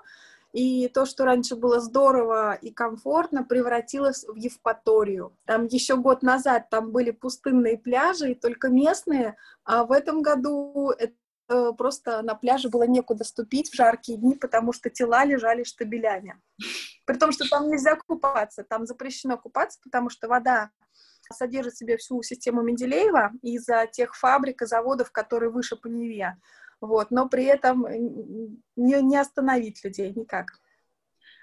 и 0.52 0.88
то, 0.88 1.06
что 1.06 1.24
раньше 1.24 1.56
было 1.56 1.80
здорово 1.80 2.54
и 2.54 2.70
комфортно, 2.70 3.44
превратилось 3.44 4.24
в 4.24 4.34
Евпаторию. 4.34 5.36
Там 5.44 5.66
еще 5.66 5.96
год 5.96 6.22
назад 6.22 6.68
там 6.70 6.90
были 6.90 7.12
пустынные 7.12 7.78
пляжи, 7.78 8.32
и 8.32 8.34
только 8.34 8.68
местные, 8.68 9.36
а 9.64 9.84
в 9.84 9.92
этом 9.92 10.22
году 10.22 10.90
это 10.90 11.14
просто 11.76 12.22
на 12.22 12.34
пляже 12.34 12.68
было 12.68 12.84
некуда 12.84 13.24
ступить 13.24 13.70
в 13.70 13.74
жаркие 13.74 14.18
дни, 14.18 14.34
потому 14.34 14.72
что 14.72 14.88
тела 14.90 15.24
лежали 15.24 15.64
штабелями. 15.64 16.40
При 17.06 17.16
том, 17.16 17.32
что 17.32 17.48
там 17.48 17.68
нельзя 17.68 17.96
купаться, 17.96 18.62
там 18.62 18.86
запрещено 18.86 19.36
купаться, 19.36 19.80
потому 19.82 20.10
что 20.10 20.28
вода 20.28 20.70
содержит 21.32 21.74
в 21.74 21.78
себе 21.78 21.96
всю 21.96 22.22
систему 22.22 22.62
Менделеева 22.62 23.32
из-за 23.42 23.86
тех 23.90 24.16
фабрик 24.16 24.62
и 24.62 24.66
заводов, 24.66 25.12
которые 25.12 25.50
выше 25.50 25.76
по 25.76 25.86
Неве 25.86 26.36
вот, 26.80 27.10
но 27.10 27.28
при 27.28 27.44
этом 27.44 27.86
не, 28.76 29.02
не 29.02 29.16
остановить 29.16 29.84
людей 29.84 30.12
никак. 30.14 30.58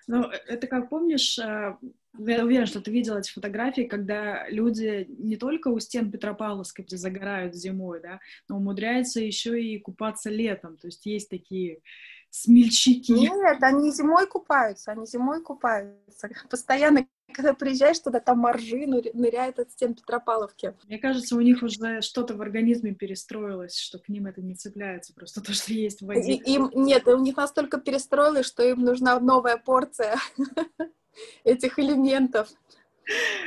Ну, 0.08 0.24
э, 0.24 0.38
это 0.48 0.68
как 0.68 0.90
помнишь, 0.90 1.38
э, 1.38 1.78
я 2.18 2.44
уверена, 2.44 2.66
что 2.66 2.82
ты 2.82 2.92
видела 2.92 3.20
эти 3.20 3.32
фотографии, 3.32 3.84
когда 3.84 4.48
люди 4.50 5.06
не 5.10 5.36
только 5.36 5.68
у 5.68 5.80
стен 5.80 6.12
Петропавловска, 6.12 6.84
где 6.84 6.98
загорают 6.98 7.56
зимой, 7.56 8.02
да, 8.02 8.20
но 8.48 8.58
умудряются 8.58 9.20
еще 9.22 9.62
и 9.62 9.80
купаться 9.80 10.30
летом. 10.30 10.78
То 10.78 10.88
есть 10.88 11.06
есть 11.06 11.30
такие 11.30 11.82
смельчаки. 12.30 13.12
Нет, 13.12 13.62
они 13.62 13.92
зимой 13.92 14.28
купаются, 14.28 14.92
они 14.92 15.06
зимой 15.06 15.42
купаются. 15.42 16.30
Постоянно 16.50 17.08
когда 17.34 17.54
приезжаешь 17.54 18.00
туда, 18.00 18.20
там 18.20 18.40
моржи 18.40 18.86
ныряют 18.88 19.60
от 19.60 19.72
стен 19.72 19.94
Петропавловки. 19.94 20.74
Мне 20.88 20.98
кажется, 20.98 21.36
у 21.36 21.42
них 21.42 21.62
уже 21.64 22.02
что-то 22.02 22.36
в 22.36 22.42
организме 22.42 22.94
перестроилось, 22.94 23.78
что 23.78 24.00
к 24.00 24.10
ним 24.10 24.28
это 24.28 24.42
не 24.42 24.56
цепляется, 24.56 25.14
просто 25.14 25.42
то, 25.42 25.54
что 25.54 25.74
есть 25.74 26.02
в 26.02 26.06
воде. 26.06 26.34
И, 26.34 26.54
им, 26.54 26.72
нет, 26.74 27.08
у 27.08 27.20
них 27.20 27.38
настолько 27.38 27.80
перестроилось, 27.80 28.46
что 28.46 28.64
им 28.64 28.82
нужна 28.82 29.20
новая 29.20 29.58
порция 29.58 30.18
этих 31.44 31.80
элементов. 31.80 32.50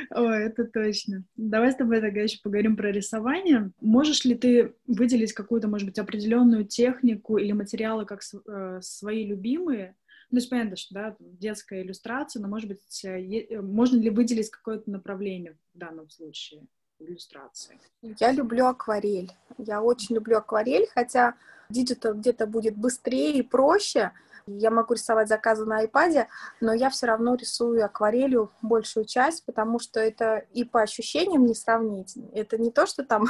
Ой, 0.09 0.45
это 0.45 0.65
точно. 0.65 1.23
Давай 1.35 1.71
с 1.71 1.75
тобой 1.75 2.01
тогда 2.01 2.21
еще 2.21 2.39
поговорим 2.41 2.75
про 2.75 2.91
рисование. 2.91 3.71
Можешь 3.79 4.25
ли 4.25 4.35
ты 4.35 4.73
выделить 4.87 5.33
какую-то, 5.33 5.67
может 5.67 5.87
быть, 5.87 5.99
определенную 5.99 6.65
технику 6.65 7.37
или 7.37 7.51
материалы 7.51 8.05
как 8.05 8.21
э, 8.47 8.79
свои 8.81 9.25
любимые, 9.25 9.95
ну, 10.31 10.75
что, 10.75 10.93
да, 10.93 11.15
детская 11.19 11.81
иллюстрация, 11.81 12.41
но, 12.41 12.47
может 12.47 12.67
быть, 12.69 13.05
э, 13.05 13.19
э, 13.19 13.61
можно 13.61 13.97
ли 13.97 14.09
выделить 14.09 14.49
какое-то 14.49 14.89
направление 14.89 15.57
в 15.73 15.77
данном 15.77 16.09
случае 16.09 16.65
иллюстрации? 16.99 17.79
Я 18.01 18.31
люблю 18.31 18.67
акварель. 18.67 19.31
Я 19.57 19.81
очень 19.81 20.15
люблю 20.15 20.37
акварель, 20.37 20.87
хотя 20.93 21.35
digital 21.69 22.13
где-то 22.13 22.47
будет 22.47 22.77
быстрее 22.77 23.39
и 23.39 23.41
проще, 23.41 24.11
я 24.47 24.71
могу 24.71 24.93
рисовать 24.93 25.27
заказы 25.27 25.65
на 25.65 25.83
iPad, 25.85 26.27
но 26.59 26.73
я 26.73 26.89
все 26.89 27.07
равно 27.07 27.35
рисую 27.35 27.83
акварелью 27.85 28.51
большую 28.61 29.05
часть, 29.05 29.45
потому 29.45 29.79
что 29.79 29.99
это 29.99 30.45
и 30.53 30.63
по 30.63 30.81
ощущениям 30.81 31.45
не 31.45 31.55
сравнить. 31.55 32.17
Это 32.33 32.57
не 32.57 32.71
то, 32.71 32.85
что 32.85 33.03
там 33.03 33.25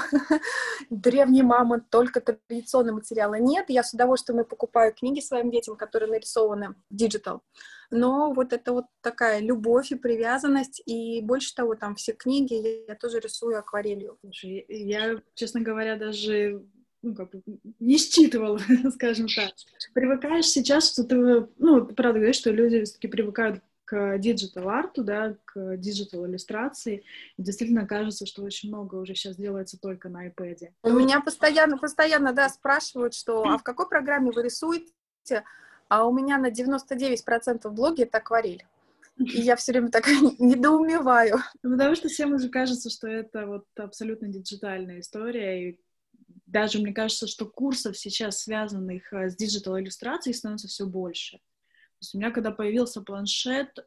древний 0.89 1.43
мамонт, 1.43 1.89
только 1.89 2.21
традиционные 2.21 2.93
материалы. 2.93 3.39
Нет, 3.39 3.65
я 3.69 3.83
с 3.83 3.93
удовольствием 3.93 4.41
и 4.41 4.47
покупаю 4.47 4.93
книги 4.93 5.19
своим 5.19 5.51
детям, 5.51 5.75
которые 5.75 6.09
нарисованы 6.09 6.75
digital. 6.89 7.41
Но 7.91 8.31
вот 8.31 8.53
это 8.53 8.71
вот 8.71 8.85
такая 9.01 9.39
любовь 9.41 9.91
и 9.91 9.95
привязанность, 9.95 10.81
и 10.85 11.21
больше 11.21 11.53
того, 11.53 11.75
там 11.75 11.95
все 11.95 12.13
книги 12.13 12.85
я, 12.87 12.95
тоже 12.95 13.19
рисую 13.19 13.59
акварелью. 13.59 14.17
Я, 14.31 15.21
честно 15.35 15.59
говоря, 15.59 15.97
даже 15.97 16.63
ну, 17.01 17.15
как 17.15 17.31
бы 17.31 17.41
не 17.79 17.97
считывала, 17.97 18.59
скажем 18.93 19.27
так. 19.27 19.53
Привыкаешь 19.93 20.45
сейчас, 20.45 20.91
что 20.91 21.03
ты, 21.03 21.47
ну, 21.57 21.85
ты 21.85 21.93
правда 21.93 22.19
говоришь, 22.19 22.37
что 22.37 22.51
люди 22.51 22.83
все-таки 22.83 23.07
привыкают 23.07 23.61
к 23.85 24.17
digital-арту, 24.19 25.03
да, 25.03 25.35
к 25.45 25.75
digital-иллюстрации. 25.77 27.03
Действительно 27.37 27.85
кажется, 27.85 28.25
что 28.25 28.43
очень 28.43 28.69
много 28.69 28.95
уже 28.95 29.15
сейчас 29.15 29.35
делается 29.35 29.77
только 29.77 30.07
на 30.07 30.29
iPad. 30.29 30.69
У 30.83 30.91
меня 30.91 31.19
постоянно, 31.19 31.77
постоянно, 31.77 32.31
да, 32.31 32.47
спрашивают, 32.49 33.13
что, 33.13 33.43
а 33.43 33.57
в 33.57 33.63
какой 33.63 33.89
программе 33.89 34.31
вы 34.31 34.43
рисуете? 34.43 34.93
А 35.89 36.05
у 36.05 36.13
меня 36.13 36.37
на 36.37 36.49
99% 36.49 37.69
блоге 37.69 38.03
это 38.03 38.19
акварель. 38.19 38.65
И 39.17 39.41
я 39.41 39.57
все 39.57 39.73
время 39.73 39.89
так 39.89 40.07
недоумеваю. 40.39 41.39
Ну, 41.61 41.71
потому 41.71 41.95
что 41.95 42.07
всем 42.07 42.33
уже 42.33 42.47
кажется, 42.47 42.89
что 42.89 43.07
это 43.07 43.45
вот 43.45 43.65
абсолютно 43.75 44.29
диджитальная 44.29 45.01
история, 45.01 45.69
и 45.69 45.79
даже 46.51 46.79
мне 46.79 46.93
кажется, 46.93 47.27
что 47.27 47.45
курсов 47.45 47.97
сейчас, 47.97 48.39
связанных 48.39 49.11
э, 49.13 49.29
с 49.29 49.35
digital-иллюстрацией, 49.35 50.33
становится 50.33 50.67
все 50.67 50.85
больше. 50.85 51.37
То 51.37 52.03
есть 52.03 52.15
у 52.15 52.17
меня, 52.17 52.31
когда 52.31 52.51
появился 52.51 53.01
планшет, 53.01 53.77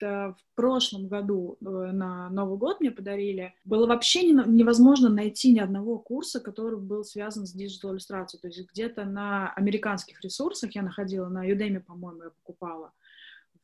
в 0.00 0.36
прошлом 0.54 1.08
году 1.08 1.58
э, 1.60 1.64
на 1.64 2.30
Новый 2.30 2.56
год 2.56 2.80
мне 2.80 2.90
подарили, 2.90 3.54
было 3.64 3.86
вообще 3.86 4.30
невозможно 4.30 5.08
найти 5.08 5.52
ни 5.52 5.58
одного 5.58 5.98
курса, 5.98 6.40
который 6.40 6.78
был 6.78 7.02
связан 7.04 7.46
с 7.46 7.52
digital-иллюстрацией. 7.52 8.40
То 8.40 8.46
есть 8.48 8.70
где-то 8.70 9.04
на 9.04 9.52
американских 9.54 10.20
ресурсах 10.22 10.74
я 10.76 10.82
находила, 10.82 11.28
на 11.28 11.48
Udemy, 11.48 11.80
по-моему, 11.80 12.24
я 12.24 12.30
покупала, 12.30 12.92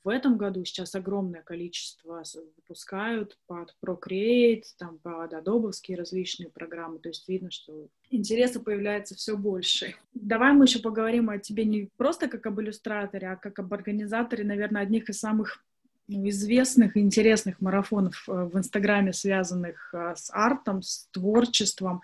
в 0.05 0.09
этом 0.09 0.37
году 0.37 0.65
сейчас 0.65 0.95
огромное 0.95 1.43
количество 1.43 2.23
выпускают 2.57 3.39
под 3.47 3.75
Procreate, 3.85 4.65
там 4.79 4.99
под 4.99 5.33
Adobe 5.33 5.73
различные 5.97 6.51
программы, 6.51 6.99
то 6.99 7.09
есть 7.09 7.27
видно, 7.27 7.51
что 7.51 7.89
интереса 8.11 8.61
появляется 8.61 9.15
все 9.15 9.37
больше. 9.37 9.95
Давай 10.13 10.53
мы 10.53 10.67
еще 10.67 10.79
поговорим 10.81 11.31
о 11.31 11.39
тебе 11.39 11.65
не 11.65 11.89
просто 11.97 12.29
как 12.29 12.45
об 12.47 12.61
иллюстраторе, 12.61 13.29
а 13.29 13.37
как 13.37 13.59
об 13.59 13.73
организаторе, 13.73 14.45
наверное, 14.45 14.83
одних 14.83 15.09
из 15.09 15.19
самых 15.19 15.65
ну, 16.07 16.29
известных 16.29 16.97
и 16.97 17.01
интересных 17.01 17.63
марафонов 17.63 18.29
э, 18.29 18.33
в 18.33 18.59
Инстаграме, 18.59 19.15
связанных 19.15 19.95
э, 19.95 20.13
с 20.17 20.31
артом, 20.31 20.83
с 20.83 21.09
творчеством, 21.13 22.03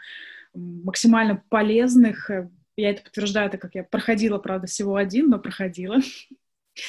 максимально 0.55 1.43
полезных. 1.51 2.31
Я 2.77 2.91
это 2.91 3.03
подтверждаю, 3.03 3.51
так 3.51 3.61
как 3.61 3.75
я 3.75 3.85
проходила, 3.85 4.39
правда, 4.39 4.67
всего 4.67 4.97
один, 4.97 5.29
но 5.29 5.39
проходила. 5.39 5.99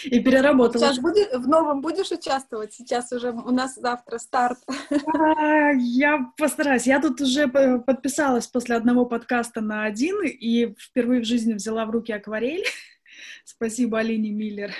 И 0.03 0.19
переработала. 0.19 0.85
Сейчас 0.85 0.99
будет, 0.99 1.33
в 1.33 1.47
новом 1.47 1.81
будешь 1.81 2.11
участвовать? 2.11 2.73
Сейчас 2.73 3.11
уже 3.11 3.31
у 3.31 3.51
нас 3.51 3.75
завтра 3.75 4.17
старт. 4.17 4.59
А, 4.89 5.71
я 5.71 6.31
постараюсь. 6.37 6.87
Я 6.87 7.01
тут 7.01 7.21
уже 7.21 7.47
подписалась 7.47 8.47
после 8.47 8.75
одного 8.75 9.05
подкаста 9.05 9.61
на 9.61 9.85
один 9.85 10.21
и 10.23 10.73
впервые 10.79 11.21
в 11.21 11.25
жизни 11.25 11.53
взяла 11.53 11.85
в 11.85 11.91
руки 11.91 12.11
акварель. 12.11 12.65
Спасибо 13.45 13.99
Алине 13.99 14.31
Миллер 14.31 14.71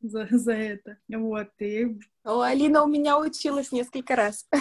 за, 0.00 0.26
за 0.30 0.52
это. 0.52 0.98
Вот. 1.08 1.48
И... 1.60 1.98
О, 2.24 2.40
Алина 2.40 2.82
у 2.84 2.88
меня 2.88 3.18
училась 3.18 3.72
несколько 3.72 4.16
раз. 4.16 4.48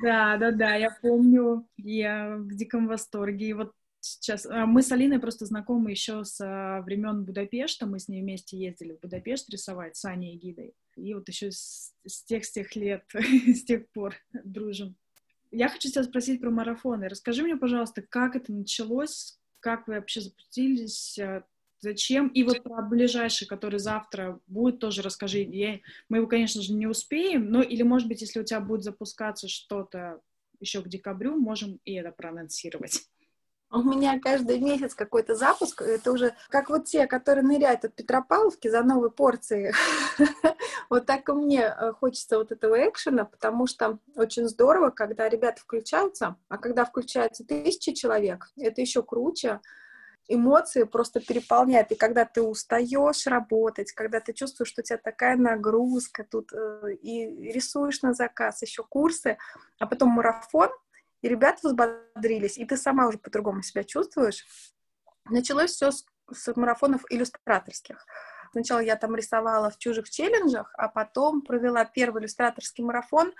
Да, 0.00 0.36
да, 0.36 0.52
да, 0.52 0.76
я 0.76 0.96
помню, 1.02 1.68
я 1.76 2.36
в 2.36 2.54
диком 2.54 2.86
восторге. 2.86 3.48
И 3.48 3.52
вот 3.52 3.72
сейчас 4.00 4.46
а, 4.46 4.66
мы 4.66 4.82
с 4.82 4.92
Алиной 4.92 5.18
просто 5.18 5.46
знакомы 5.46 5.90
еще 5.90 6.24
с 6.24 6.40
а, 6.40 6.82
времен 6.82 7.24
Будапешта, 7.24 7.86
мы 7.86 7.98
с 7.98 8.08
ней 8.08 8.22
вместе 8.22 8.56
ездили 8.56 8.92
в 8.92 9.00
Будапешт 9.00 9.48
рисовать 9.50 9.96
с 9.96 10.04
Аней 10.04 10.34
и 10.34 10.38
Гидой. 10.38 10.74
И 10.96 11.14
вот 11.14 11.28
еще 11.28 11.50
с, 11.50 11.92
тех, 12.26 12.44
с 12.44 12.50
тех 12.50 12.74
лет, 12.76 13.04
с 13.14 13.64
тех 13.64 13.88
пор 13.90 14.14
дружим. 14.32 14.96
Я 15.50 15.68
хочу 15.68 15.88
тебя 15.88 16.02
спросить 16.02 16.40
про 16.40 16.50
марафоны. 16.50 17.08
Расскажи 17.08 17.42
мне, 17.42 17.56
пожалуйста, 17.56 18.02
как 18.02 18.36
это 18.36 18.52
началось, 18.52 19.38
как 19.60 19.86
вы 19.88 19.94
вообще 19.94 20.20
запустились, 20.20 21.18
а, 21.18 21.44
зачем? 21.80 22.28
И 22.28 22.42
вот 22.42 22.62
про 22.62 22.82
ближайший, 22.82 23.46
который 23.46 23.78
завтра 23.78 24.40
будет, 24.46 24.78
тоже 24.78 25.02
расскажи. 25.02 25.40
Я, 25.40 25.80
мы 26.08 26.18
его, 26.18 26.26
конечно 26.26 26.62
же, 26.62 26.72
не 26.72 26.86
успеем, 26.86 27.50
но 27.50 27.62
или, 27.62 27.82
может 27.82 28.08
быть, 28.08 28.20
если 28.20 28.40
у 28.40 28.44
тебя 28.44 28.60
будет 28.60 28.82
запускаться 28.82 29.48
что-то 29.48 30.20
еще 30.60 30.82
к 30.82 30.88
декабрю, 30.88 31.38
можем 31.38 31.80
и 31.84 31.94
это 31.94 32.10
проанонсировать. 32.10 33.08
У 33.70 33.82
меня 33.82 34.18
каждый 34.18 34.60
месяц 34.60 34.94
какой-то 34.94 35.34
запуск. 35.34 35.82
Это 35.82 36.12
уже 36.12 36.34
как 36.48 36.70
вот 36.70 36.86
те, 36.86 37.06
которые 37.06 37.44
ныряют 37.44 37.84
от 37.84 37.94
Петропавловки 37.94 38.68
за 38.68 38.82
новой 38.82 39.10
порцией. 39.10 39.72
Вот 40.90 41.04
так 41.04 41.28
и 41.28 41.32
мне 41.32 41.64
э, 41.64 41.92
хочется 41.92 42.38
вот 42.38 42.50
этого 42.50 42.88
экшена, 42.88 43.26
потому 43.26 43.66
что 43.66 43.98
очень 44.16 44.48
здорово, 44.48 44.88
когда 44.88 45.28
ребята 45.28 45.60
включаются, 45.60 46.36
а 46.48 46.56
когда 46.56 46.86
включаются 46.86 47.44
тысячи 47.44 47.92
человек, 47.92 48.50
это 48.56 48.80
еще 48.80 49.02
круче 49.02 49.60
эмоции 50.28 50.84
просто 50.84 51.20
переполняют. 51.20 51.90
И 51.92 51.94
когда 51.94 52.24
ты 52.24 52.40
устаешь 52.40 53.26
работать, 53.26 53.92
когда 53.92 54.20
ты 54.20 54.32
чувствуешь, 54.32 54.70
что 54.70 54.80
у 54.80 54.84
тебя 54.84 54.98
такая 54.98 55.36
нагрузка 55.36 56.24
тут, 56.24 56.52
э, 56.54 56.94
и 57.02 57.52
рисуешь 57.52 58.00
на 58.00 58.14
заказ 58.14 58.62
еще 58.62 58.82
курсы, 58.82 59.36
а 59.78 59.86
потом 59.86 60.10
марафон, 60.10 60.70
и 61.22 61.28
ребята 61.28 61.60
взбодрились, 61.62 62.58
и 62.58 62.64
ты 62.64 62.76
сама 62.76 63.06
уже 63.08 63.18
по-другому 63.18 63.62
себя 63.62 63.84
чувствуешь. 63.84 64.46
Началось 65.24 65.72
все 65.72 65.90
с, 65.90 66.06
с 66.32 66.54
марафонов 66.56 67.02
иллюстраторских. 67.10 68.06
Сначала 68.52 68.80
я 68.80 68.96
там 68.96 69.14
рисовала 69.14 69.70
в 69.70 69.78
чужих 69.78 70.08
челленджах, 70.08 70.72
а 70.76 70.88
потом 70.88 71.42
провела 71.42 71.84
первый 71.84 72.22
иллюстраторский 72.22 72.82
марафон 72.82 73.34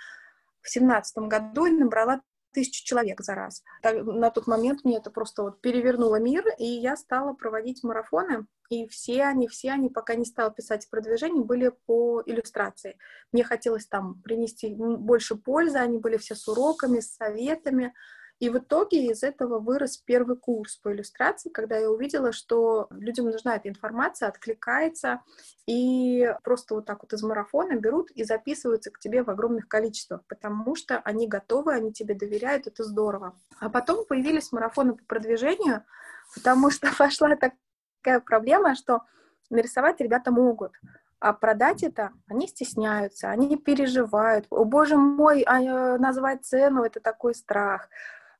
в 0.60 0.68
семнадцатом 0.68 1.28
году 1.28 1.66
и 1.66 1.70
набрала 1.70 2.20
тысячу 2.52 2.84
человек 2.84 3.20
за 3.20 3.34
раз. 3.34 3.62
На 3.82 4.30
тот 4.30 4.46
момент 4.46 4.84
мне 4.84 4.98
это 4.98 5.10
просто 5.10 5.42
вот 5.42 5.60
перевернуло 5.60 6.20
мир, 6.20 6.44
и 6.58 6.64
я 6.64 6.96
стала 6.96 7.32
проводить 7.34 7.82
марафоны, 7.82 8.46
и 8.70 8.86
все 8.88 9.24
они, 9.24 9.48
все 9.48 9.72
они, 9.72 9.88
пока 9.88 10.14
не 10.14 10.24
стала 10.24 10.50
писать 10.50 10.88
продвижение, 10.90 11.44
были 11.44 11.72
по 11.86 12.22
иллюстрации. 12.26 12.98
Мне 13.32 13.44
хотелось 13.44 13.86
там 13.86 14.20
принести 14.22 14.74
больше 14.74 15.36
пользы, 15.36 15.78
они 15.78 15.98
были 15.98 16.16
все 16.16 16.34
с 16.34 16.46
уроками, 16.48 17.00
с 17.00 17.14
советами, 17.14 17.94
и 18.40 18.50
в 18.50 18.58
итоге 18.58 19.06
из 19.06 19.24
этого 19.24 19.58
вырос 19.58 19.96
первый 19.96 20.36
курс 20.36 20.76
по 20.76 20.92
иллюстрации, 20.92 21.50
когда 21.50 21.76
я 21.76 21.90
увидела, 21.90 22.30
что 22.32 22.86
людям 22.90 23.26
нужна 23.26 23.56
эта 23.56 23.68
информация, 23.68 24.28
откликается, 24.28 25.22
и 25.66 26.32
просто 26.44 26.76
вот 26.76 26.86
так 26.86 27.02
вот 27.02 27.12
из 27.12 27.22
марафона 27.22 27.74
берут 27.74 28.10
и 28.12 28.22
записываются 28.22 28.92
к 28.92 29.00
тебе 29.00 29.24
в 29.24 29.30
огромных 29.30 29.66
количествах, 29.66 30.22
потому 30.28 30.76
что 30.76 30.98
они 30.98 31.26
готовы, 31.26 31.74
они 31.74 31.92
тебе 31.92 32.14
доверяют, 32.14 32.68
это 32.68 32.84
здорово. 32.84 33.34
А 33.58 33.68
потом 33.70 34.06
появились 34.06 34.52
марафоны 34.52 34.94
по 34.94 35.04
продвижению, 35.04 35.84
потому 36.34 36.70
что 36.70 36.88
пошла 36.96 37.30
такая 37.34 38.20
проблема, 38.20 38.76
что 38.76 39.02
нарисовать 39.50 40.00
ребята 40.00 40.30
могут, 40.30 40.72
а 41.18 41.32
продать 41.32 41.82
это 41.82 42.12
они 42.28 42.46
стесняются, 42.46 43.30
они 43.30 43.56
переживают. 43.56 44.46
О, 44.50 44.64
боже 44.64 44.96
мой, 44.96 45.42
а, 45.42 45.60
э, 45.60 45.98
назвать 45.98 46.44
цену— 46.44 46.82
это 46.84 47.00
такой 47.00 47.34
страх 47.34 47.88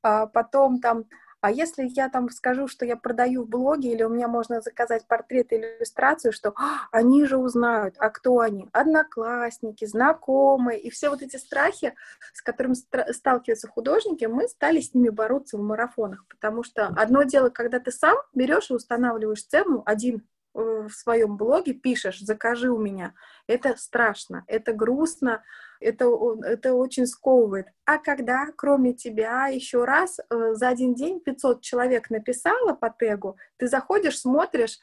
а 0.09 0.27
потом 0.27 0.81
там, 0.81 1.05
а 1.43 1.51
если 1.51 1.87
я 1.95 2.09
там 2.09 2.31
скажу, 2.31 2.67
что 2.67 2.87
я 2.87 2.97
продаю 2.97 3.45
в 3.45 3.49
блоге, 3.49 3.93
или 3.93 4.03
у 4.03 4.09
меня 4.09 4.27
можно 4.27 4.63
заказать 4.63 5.07
портрет 5.07 5.53
или 5.53 5.77
иллюстрацию, 5.77 6.33
что 6.33 6.55
а, 6.57 6.89
они 6.93 7.27
же 7.27 7.37
узнают, 7.37 7.95
а 7.99 8.09
кто 8.09 8.41
они? 8.41 8.71
Одноклассники, 8.73 9.85
знакомые, 9.85 10.81
и 10.81 10.89
все 10.89 11.11
вот 11.11 11.21
эти 11.21 11.37
страхи, 11.37 11.95
с 12.33 12.41
которыми 12.41 12.75
сталкиваются 13.13 13.69
художники, 13.69 14.25
мы 14.25 14.49
стали 14.49 14.81
с 14.81 14.95
ними 14.95 15.11
бороться 15.11 15.59
в 15.59 15.61
марафонах, 15.61 16.25
потому 16.29 16.63
что 16.63 16.87
одно 16.87 17.23
дело, 17.23 17.51
когда 17.51 17.79
ты 17.79 17.93
сам 17.93 18.17
берешь 18.35 18.71
и 18.71 18.75
устанавливаешь 18.75 19.45
цену 19.45 19.83
один 19.85 20.27
э, 20.55 20.89
в 20.89 20.91
своем 20.91 21.37
блоге, 21.37 21.75
пишешь, 21.75 22.21
закажи 22.21 22.71
у 22.71 22.79
меня, 22.79 23.13
это 23.47 23.77
страшно, 23.77 24.43
это 24.47 24.73
грустно, 24.73 25.43
это, 25.81 26.07
это 26.45 26.75
очень 26.75 27.07
сковывает. 27.07 27.69
А 27.85 27.99
когда, 27.99 28.47
кроме 28.57 28.93
тебя, 28.93 29.47
еще 29.49 29.85
раз 29.85 30.19
э, 30.19 30.55
за 30.55 30.69
один 30.69 30.95
день 30.95 31.21
500 31.21 31.61
человек 31.61 32.11
написало 32.11 32.75
по 32.75 32.91
тегу, 32.91 33.37
ты 33.57 33.69
заходишь, 33.69 34.21
смотришь, 34.21 34.79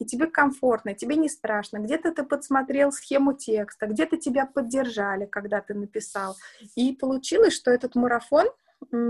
и 0.00 0.06
тебе 0.06 0.26
комфортно, 0.26 0.94
тебе 0.94 1.16
не 1.16 1.28
страшно. 1.28 1.78
Где-то 1.78 2.12
ты 2.12 2.24
подсмотрел 2.24 2.90
схему 2.90 3.34
текста, 3.34 3.86
где-то 3.86 4.16
тебя 4.16 4.46
поддержали, 4.46 5.26
когда 5.26 5.60
ты 5.60 5.74
написал. 5.74 6.36
И 6.74 6.92
получилось, 6.92 7.52
что 7.52 7.70
этот 7.70 7.94
марафон 7.94 8.48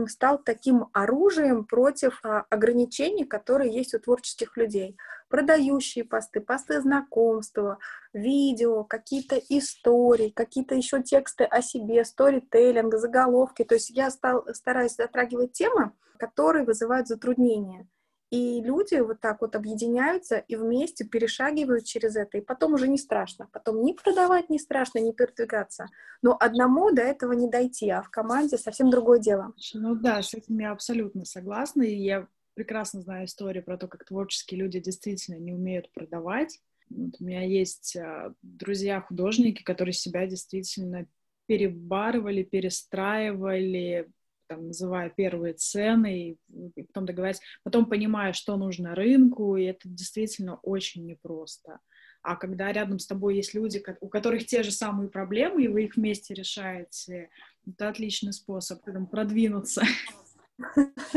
стал 0.08 0.38
таким 0.38 0.86
оружием 0.92 1.64
против 1.64 2.20
а, 2.24 2.44
ограничений, 2.50 3.24
которые 3.24 3.72
есть 3.72 3.94
у 3.94 3.98
творческих 3.98 4.56
людей 4.56 4.96
продающие 5.30 6.04
посты, 6.04 6.40
посты 6.40 6.80
знакомства, 6.82 7.78
видео, 8.12 8.84
какие-то 8.84 9.36
истории, 9.36 10.30
какие-то 10.30 10.74
еще 10.74 11.02
тексты 11.02 11.44
о 11.44 11.62
себе, 11.62 12.04
сторителлинг, 12.04 12.94
заголовки. 12.96 13.64
То 13.64 13.76
есть 13.76 13.90
я 13.90 14.10
стал, 14.10 14.44
стараюсь 14.52 14.96
затрагивать 14.96 15.52
темы, 15.52 15.92
которые 16.18 16.64
вызывают 16.64 17.06
затруднения. 17.06 17.86
И 18.30 18.60
люди 18.60 18.94
вот 18.94 19.20
так 19.20 19.40
вот 19.40 19.56
объединяются 19.56 20.38
и 20.38 20.54
вместе 20.54 21.04
перешагивают 21.04 21.84
через 21.84 22.14
это. 22.14 22.38
И 22.38 22.40
потом 22.40 22.74
уже 22.74 22.86
не 22.86 22.96
страшно. 22.96 23.48
Потом 23.52 23.84
ни 23.84 23.92
продавать 23.92 24.48
не 24.50 24.58
страшно, 24.58 25.00
ни 25.00 25.10
передвигаться. 25.10 25.86
Но 26.22 26.36
одному 26.38 26.92
до 26.92 27.02
этого 27.02 27.32
не 27.32 27.48
дойти, 27.48 27.90
а 27.90 28.02
в 28.02 28.10
команде 28.10 28.56
совсем 28.56 28.88
другое 28.88 29.18
дело. 29.18 29.52
Ну 29.74 29.96
да, 29.96 30.22
с 30.22 30.32
этим 30.32 30.58
я 30.60 30.70
абсолютно 30.70 31.24
согласна. 31.24 31.82
И 31.82 31.96
я 31.96 32.28
прекрасно 32.54 33.02
знаю 33.02 33.26
историю 33.26 33.64
про 33.64 33.76
то, 33.76 33.88
как 33.88 34.04
творческие 34.04 34.60
люди 34.60 34.78
действительно 34.78 35.36
не 35.36 35.52
умеют 35.52 35.90
продавать. 35.92 36.60
Вот 36.88 37.16
у 37.20 37.24
меня 37.24 37.42
есть 37.42 37.96
а, 37.96 38.32
друзья-художники, 38.42 39.62
которые 39.62 39.92
себя 39.92 40.26
действительно 40.26 41.06
перебарывали, 41.46 42.44
перестраивали, 42.44 44.08
там, 44.50 44.66
называя 44.66 45.10
первые 45.10 45.54
цены, 45.54 46.36
и 46.74 46.82
потом 46.82 47.06
договорять, 47.06 47.40
потом 47.62 47.86
понимая, 47.86 48.32
что 48.32 48.56
нужно 48.56 48.96
рынку, 48.96 49.56
и 49.56 49.62
это 49.62 49.88
действительно 49.88 50.56
очень 50.56 51.06
непросто. 51.06 51.78
А 52.22 52.34
когда 52.34 52.72
рядом 52.72 52.98
с 52.98 53.06
тобой 53.06 53.36
есть 53.36 53.54
люди, 53.54 53.80
у 54.00 54.08
которых 54.08 54.46
те 54.46 54.64
же 54.64 54.72
самые 54.72 55.08
проблемы, 55.08 55.62
и 55.62 55.68
вы 55.68 55.84
их 55.84 55.94
вместе 55.94 56.34
решаете, 56.34 57.30
это 57.64 57.88
отличный 57.88 58.32
способ 58.32 58.82
там, 58.84 59.06
продвинуться. 59.06 59.82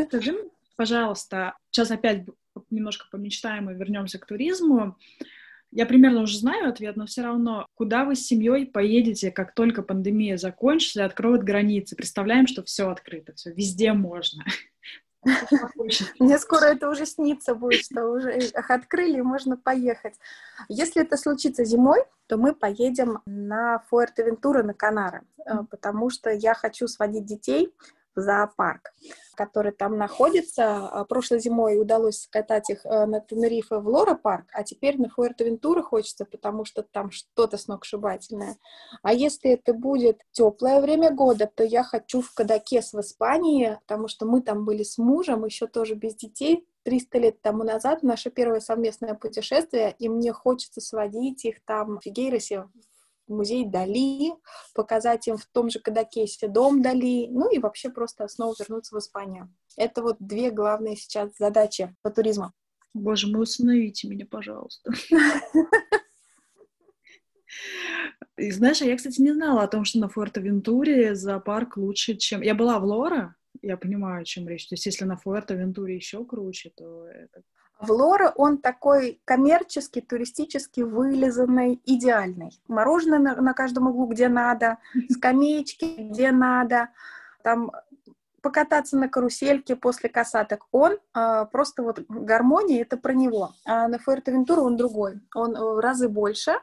Скажи, 0.08 0.38
пожалуйста, 0.76 1.58
сейчас 1.72 1.90
опять 1.90 2.26
немножко 2.70 3.08
помечтаем 3.12 3.72
и 3.72 3.74
вернемся 3.74 4.20
к 4.20 4.28
туризму. 4.28 4.96
Я 5.76 5.88
примерно 5.88 6.22
уже 6.22 6.38
знаю 6.38 6.70
ответ, 6.70 6.96
но 6.96 7.08
все 7.08 7.24
равно, 7.24 7.66
куда 7.74 8.06
вы 8.06 8.16
с 8.16 8.28
семьей 8.28 8.68
поедете, 8.68 9.32
как 9.32 9.56
только 9.56 9.82
пандемия 9.82 10.38
закончится 10.38 11.02
и 11.02 11.04
откроют 11.04 11.42
границы? 11.42 11.96
Представляем, 11.96 12.46
что 12.46 12.64
все 12.64 12.90
открыто, 12.90 13.34
все 13.34 13.52
везде 13.52 13.94
можно. 13.94 14.44
Мне 16.20 16.38
скоро 16.38 16.66
это 16.66 16.90
уже 16.90 17.08
снится 17.08 17.56
будет, 17.56 17.86
что 17.86 18.08
уже 18.08 18.38
их 18.38 18.70
открыли, 18.70 19.18
и 19.18 19.24
можно 19.24 19.58
поехать. 19.58 20.14
Если 20.70 21.02
это 21.02 21.18
случится 21.18 21.66
зимой, 21.66 22.04
то 22.28 22.38
мы 22.38 22.54
поедем 22.54 23.22
на 23.26 23.80
Фуэртевентура, 23.90 24.62
на 24.62 24.76
Канары, 24.76 25.24
э, 25.46 25.52
потому 25.72 26.12
что 26.12 26.30
я 26.30 26.54
хочу 26.54 26.88
сводить 26.88 27.26
детей 27.26 27.74
зоопарк, 28.16 28.94
который 29.36 29.72
там 29.72 29.98
находится. 29.98 30.88
А, 30.88 31.06
прошлой 31.06 31.40
зимой 31.40 31.80
удалось 31.80 32.22
скатать 32.22 32.70
их 32.70 32.86
э, 32.86 33.06
на 33.06 33.20
Тенерифе 33.20 33.78
в 33.78 33.88
Лора-парк, 33.88 34.46
а 34.54 34.64
теперь 34.64 35.00
на 35.00 35.10
Фуэртовентура 35.10 35.82
хочется, 35.82 36.26
потому 36.26 36.66
что 36.66 36.84
там 36.84 37.12
что-то 37.12 37.58
сногсшибательное. 37.58 38.58
А 39.02 39.14
если 39.14 39.52
это 39.52 39.74
будет 39.74 40.22
теплое 40.32 40.82
время 40.82 41.12
года, 41.12 41.50
то 41.54 41.64
я 41.64 41.84
хочу 41.84 42.22
в 42.22 42.34
Кадакес 42.34 42.94
в 42.94 43.00
Испании, 43.00 43.78
потому 43.88 44.08
что 44.08 44.26
мы 44.26 44.42
там 44.42 44.66
были 44.66 44.84
с 44.84 44.98
мужем, 44.98 45.46
еще 45.46 45.68
тоже 45.68 45.96
без 45.96 46.16
детей, 46.16 46.66
300 46.84 47.18
лет 47.18 47.42
тому 47.42 47.64
назад 47.64 48.04
наше 48.04 48.30
первое 48.30 48.60
совместное 48.60 49.14
путешествие, 49.14 49.96
и 50.00 50.10
мне 50.10 50.34
хочется 50.34 50.82
сводить 50.82 51.46
их 51.46 51.64
там 51.66 51.98
в 51.98 52.04
Фигейросе, 52.04 52.68
музей 53.28 53.66
Дали, 53.66 54.34
показать 54.74 55.28
им 55.28 55.38
в 55.38 55.46
том 55.46 55.70
же 55.70 55.80
Кадакесе 55.80 56.48
дом 56.48 56.82
Дали, 56.82 57.28
ну 57.30 57.52
и 57.52 57.60
вообще 57.60 57.90
просто 57.90 58.28
снова 58.28 58.56
вернуться 58.60 58.96
в 58.96 59.00
Испанию. 59.00 59.54
Это 59.78 60.02
вот 60.02 60.18
две 60.20 60.52
главные 60.52 60.96
сейчас 60.96 61.32
задачи 61.38 61.96
по 62.02 62.10
туризму. 62.10 62.52
Боже 62.94 63.28
мой, 63.28 63.44
установите 63.44 64.08
меня, 64.08 64.26
пожалуйста. 64.26 64.92
И 68.38 68.52
знаешь, 68.52 68.82
а 68.82 68.86
я, 68.86 68.96
кстати, 68.98 69.22
не 69.22 69.32
знала 69.34 69.64
о 69.64 69.68
том, 69.68 69.86
что 69.86 70.00
на 70.00 70.10
Фуэртовентуре 70.10 71.16
зоопарк 71.16 71.78
лучше, 71.78 72.16
чем... 72.16 72.42
Я 72.42 72.56
была 72.56 72.80
в 72.80 72.86
Лора, 72.86 73.36
я 73.62 73.78
понимаю, 73.78 74.22
о 74.22 74.26
чем 74.26 74.48
речь. 74.48 74.68
То 74.68 74.74
есть 74.74 74.86
если 74.86 75.06
на 75.06 75.18
Фуэртовентуре 75.18 75.96
еще 75.96 76.26
круче, 76.26 76.72
то 76.76 77.08
это... 77.08 77.44
В 77.80 77.92
Лора 77.92 78.32
он 78.36 78.60
такой 78.60 79.22
коммерческий, 79.26 80.02
туристически 80.02 80.82
вылизанный, 80.82 81.82
идеальный. 81.86 82.52
Мороженое 82.68 83.20
на, 83.20 83.36
на 83.36 83.54
каждом 83.54 83.88
углу, 83.88 84.08
где 84.08 84.30
надо, 84.30 84.78
скамеечки, 85.10 86.10
где 86.10 86.32
надо. 86.32 86.90
Там 87.44 87.72
покататься 88.42 88.98
на 88.98 89.10
карусельке 89.10 89.76
после 89.76 90.10
касаток. 90.10 90.68
Он 90.72 90.98
э, 91.16 91.46
просто 91.52 91.82
вот 91.82 92.02
гармония, 92.08 92.82
это 92.82 92.98
про 92.98 93.14
него. 93.14 93.54
А 93.66 93.88
на 93.88 93.98
Фуэртовентуру 93.98 94.64
он 94.64 94.76
другой. 94.76 95.22
Он 95.34 95.54
в 95.54 95.80
разы 95.80 96.10
больше, 96.10 96.54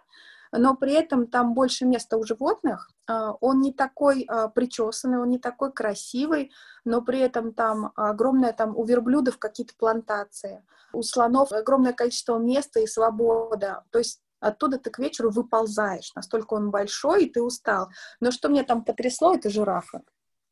но 0.52 0.76
при 0.76 0.92
этом 0.92 1.26
там 1.26 1.54
больше 1.54 1.86
места 1.86 2.18
у 2.18 2.24
животных. 2.24 2.90
Э, 3.10 3.32
он 3.40 3.60
не 3.60 3.72
такой 3.72 4.22
э, 4.22 4.48
причесанный, 4.54 5.18
он 5.18 5.30
не 5.30 5.38
такой 5.38 5.72
красивый, 5.72 6.52
но 6.84 7.02
при 7.02 7.20
этом 7.20 7.52
там 7.52 7.92
огромное 7.96 8.52
там 8.52 8.76
у 8.76 8.84
верблюдов 8.84 9.38
какие-то 9.38 9.74
плантации, 9.76 10.64
у 10.92 11.02
слонов 11.02 11.52
огромное 11.52 11.92
количество 11.92 12.38
места 12.38 12.80
и 12.80 12.86
свобода. 12.86 13.84
То 13.90 13.98
есть 13.98 14.20
оттуда 14.38 14.78
ты 14.78 14.90
к 14.90 14.98
вечеру 14.98 15.30
выползаешь, 15.30 16.14
настолько 16.14 16.54
он 16.54 16.70
большой, 16.70 17.24
и 17.24 17.30
ты 17.30 17.42
устал. 17.42 17.88
Но 18.20 18.30
что 18.30 18.48
мне 18.48 18.62
там 18.62 18.84
потрясло, 18.84 19.34
это 19.34 19.50
жирафы. 19.50 20.02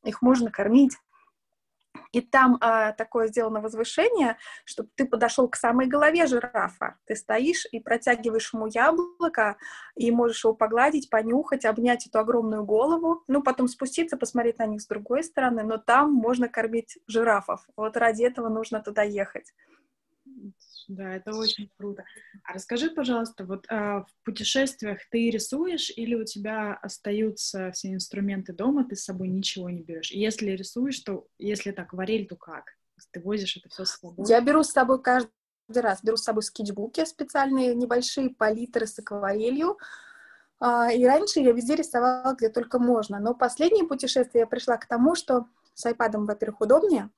Их 0.04 0.22
можно 0.22 0.50
кормить 0.50 0.96
и 2.12 2.20
там 2.20 2.58
а, 2.60 2.92
такое 2.92 3.28
сделано 3.28 3.60
возвышение, 3.60 4.36
чтобы 4.64 4.88
ты 4.94 5.06
подошел 5.06 5.48
к 5.48 5.56
самой 5.56 5.86
голове 5.86 6.26
жирафа. 6.26 6.96
Ты 7.06 7.16
стоишь 7.16 7.66
и 7.70 7.80
протягиваешь 7.80 8.52
ему 8.52 8.66
яблоко, 8.66 9.56
и 9.94 10.10
можешь 10.10 10.44
его 10.44 10.54
погладить, 10.54 11.10
понюхать, 11.10 11.64
обнять 11.64 12.06
эту 12.06 12.18
огромную 12.18 12.64
голову, 12.64 13.22
ну, 13.26 13.42
потом 13.42 13.68
спуститься, 13.68 14.16
посмотреть 14.16 14.58
на 14.58 14.66
них 14.66 14.80
с 14.80 14.86
другой 14.86 15.22
стороны, 15.22 15.62
но 15.62 15.78
там 15.78 16.12
можно 16.12 16.48
кормить 16.48 16.98
жирафов. 17.06 17.66
Вот 17.76 17.96
ради 17.96 18.22
этого 18.24 18.48
нужно 18.48 18.80
туда 18.80 19.02
ехать. 19.02 19.52
Да, 20.88 21.16
это 21.16 21.36
очень 21.36 21.70
круто. 21.76 22.04
А 22.44 22.54
расскажи, 22.54 22.90
пожалуйста, 22.90 23.44
вот 23.44 23.66
а, 23.68 24.04
в 24.04 24.24
путешествиях 24.24 25.00
ты 25.10 25.30
рисуешь 25.30 25.92
или 25.94 26.14
у 26.14 26.24
тебя 26.24 26.74
остаются 26.74 27.70
все 27.72 27.92
инструменты 27.92 28.54
дома, 28.54 28.84
ты 28.88 28.96
с 28.96 29.04
собой 29.04 29.28
ничего 29.28 29.68
не 29.68 29.82
берешь? 29.82 30.10
И 30.10 30.18
если 30.18 30.50
рисуешь, 30.52 31.00
то 31.00 31.26
если 31.38 31.72
так, 31.72 31.88
акварель, 31.88 32.26
то 32.26 32.36
как? 32.36 32.64
Ты 33.12 33.20
возишь 33.20 33.58
это 33.58 33.68
все 33.68 33.84
с 33.84 33.98
собой? 33.98 34.26
Я 34.28 34.40
беру 34.40 34.62
с 34.62 34.70
собой 34.70 35.02
каждый 35.02 35.30
раз, 35.68 36.02
беру 36.02 36.16
с 36.16 36.24
собой 36.24 36.42
скетчбуки 36.42 37.04
специальные, 37.04 37.74
небольшие 37.74 38.30
палитры 38.30 38.86
с 38.86 38.98
акварелью, 38.98 39.78
а, 40.58 40.90
и 40.90 41.04
раньше 41.04 41.40
я 41.40 41.52
везде 41.52 41.76
рисовала, 41.76 42.34
где 42.34 42.48
только 42.48 42.78
можно. 42.78 43.20
Но 43.20 43.34
последнее 43.34 43.84
путешествие 43.86 44.40
я 44.40 44.46
пришла 44.46 44.76
к 44.78 44.86
тому, 44.86 45.14
что 45.14 45.46
с 45.74 45.84
айпадом, 45.86 46.26
во-первых, 46.26 46.62
удобнее, 46.62 47.10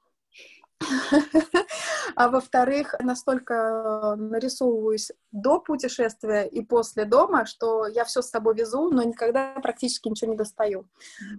а 2.16 2.28
во-вторых, 2.28 2.94
настолько 3.00 4.14
нарисовываюсь 4.16 5.12
до 5.32 5.60
путешествия 5.60 6.46
и 6.46 6.62
после 6.62 7.04
дома, 7.04 7.46
что 7.46 7.86
я 7.86 8.04
все 8.04 8.22
с 8.22 8.30
собой 8.30 8.54
везу, 8.54 8.90
но 8.90 9.02
никогда 9.02 9.54
практически 9.62 10.08
ничего 10.08 10.30
не 10.30 10.36
достаю. 10.36 10.88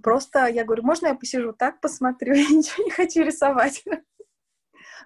Просто 0.04 0.48
я 0.48 0.64
говорю, 0.64 0.84
можно 0.84 1.08
я 1.08 1.16
посижу 1.16 1.54
так, 1.54 1.82
посмотрю, 1.82 2.34
я 2.36 2.48
ничего 2.50 2.84
не 2.84 2.92
хочу 2.92 3.24
рисовать. 3.24 3.84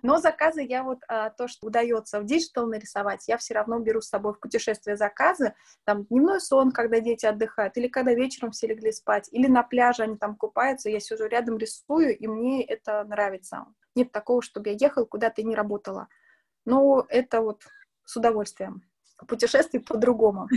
Но 0.02 0.18
заказы 0.18 0.62
я 0.62 0.84
вот 0.84 1.00
а, 1.08 1.30
то, 1.30 1.48
что 1.48 1.68
удается 1.68 2.20
в 2.20 2.26
digital 2.26 2.68
нарисовать, 2.68 3.28
я 3.28 3.38
все 3.38 3.54
равно 3.54 3.80
беру 3.80 4.02
с 4.02 4.10
собой 4.10 4.34
в 4.34 4.40
путешествие 4.40 4.98
заказы. 4.98 5.54
Там 5.84 6.06
дневной 6.06 6.40
сон, 6.40 6.72
когда 6.72 7.00
дети 7.00 7.26
отдыхают, 7.26 7.78
или 7.78 7.88
когда 7.88 8.14
вечером 8.14 8.52
все 8.52 8.68
легли 8.68 8.92
спать, 8.92 9.30
или 9.32 9.48
на 9.48 9.64
пляже 9.64 10.04
они 10.04 10.18
там 10.18 10.36
купаются, 10.36 10.90
я 10.90 11.00
сижу 11.00 11.26
рядом 11.26 11.58
рисую, 11.58 12.18
и 12.18 12.28
мне 12.28 12.64
это 12.64 13.04
нравится. 13.04 13.66
Нет 13.96 14.12
такого, 14.12 14.42
чтобы 14.42 14.70
я 14.70 14.78
ехал 14.80 15.06
куда-то 15.06 15.42
и 15.42 15.46
не 15.46 15.56
работала. 15.56 16.08
Но 16.66 17.06
это 17.10 17.42
вот 17.42 17.64
с 18.04 18.16
удовольствием. 18.18 18.84
Путешествие 19.28 19.82
по-другому. 19.82 20.50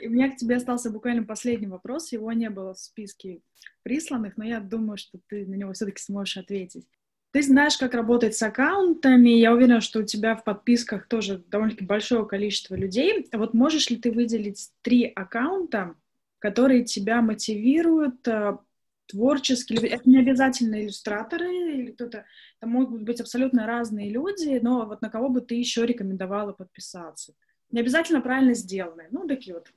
И 0.00 0.08
у 0.08 0.10
меня 0.10 0.30
к 0.30 0.36
тебе 0.36 0.56
остался 0.56 0.90
буквально 0.90 1.24
последний 1.24 1.68
вопрос. 1.68 2.12
Его 2.12 2.32
не 2.32 2.50
было 2.50 2.74
в 2.74 2.78
списке 2.78 3.42
присланных, 3.82 4.36
но 4.36 4.44
я 4.44 4.60
думаю, 4.60 4.96
что 4.96 5.18
ты 5.28 5.46
на 5.46 5.54
него 5.54 5.72
все-таки 5.72 6.02
сможешь 6.02 6.38
ответить. 6.38 6.88
Ты 7.32 7.42
знаешь, 7.42 7.78
как 7.78 7.94
работать 7.94 8.36
с 8.36 8.42
аккаунтами. 8.42 9.30
Я 9.30 9.54
уверена, 9.54 9.80
что 9.80 10.00
у 10.00 10.02
тебя 10.02 10.36
в 10.36 10.44
подписках 10.44 11.08
тоже 11.08 11.38
довольно-таки 11.38 11.86
большое 11.86 12.26
количество 12.26 12.74
людей. 12.74 13.26
Вот 13.32 13.54
можешь 13.54 13.88
ли 13.88 13.96
ты 13.96 14.12
выделить 14.12 14.70
три 14.82 15.06
аккаунта, 15.06 15.94
которые 16.38 16.84
тебя 16.84 17.22
мотивируют 17.22 18.28
э, 18.28 18.58
творчески? 19.06 19.72
Это 19.72 20.10
не 20.10 20.18
обязательно 20.18 20.82
иллюстраторы 20.82 21.50
или 21.72 21.92
кто-то. 21.92 22.26
Это 22.60 22.68
могут 22.68 23.02
быть 23.02 23.20
абсолютно 23.22 23.66
разные 23.66 24.10
люди, 24.10 24.58
но 24.62 24.84
вот 24.84 25.00
на 25.00 25.08
кого 25.08 25.30
бы 25.30 25.40
ты 25.40 25.54
еще 25.54 25.86
рекомендовала 25.86 26.52
подписаться? 26.52 27.32
Не 27.70 27.80
обязательно 27.80 28.20
правильно 28.20 28.52
сделанные, 28.52 29.08
ну, 29.10 29.26
такие 29.26 29.54
вот 29.54 29.72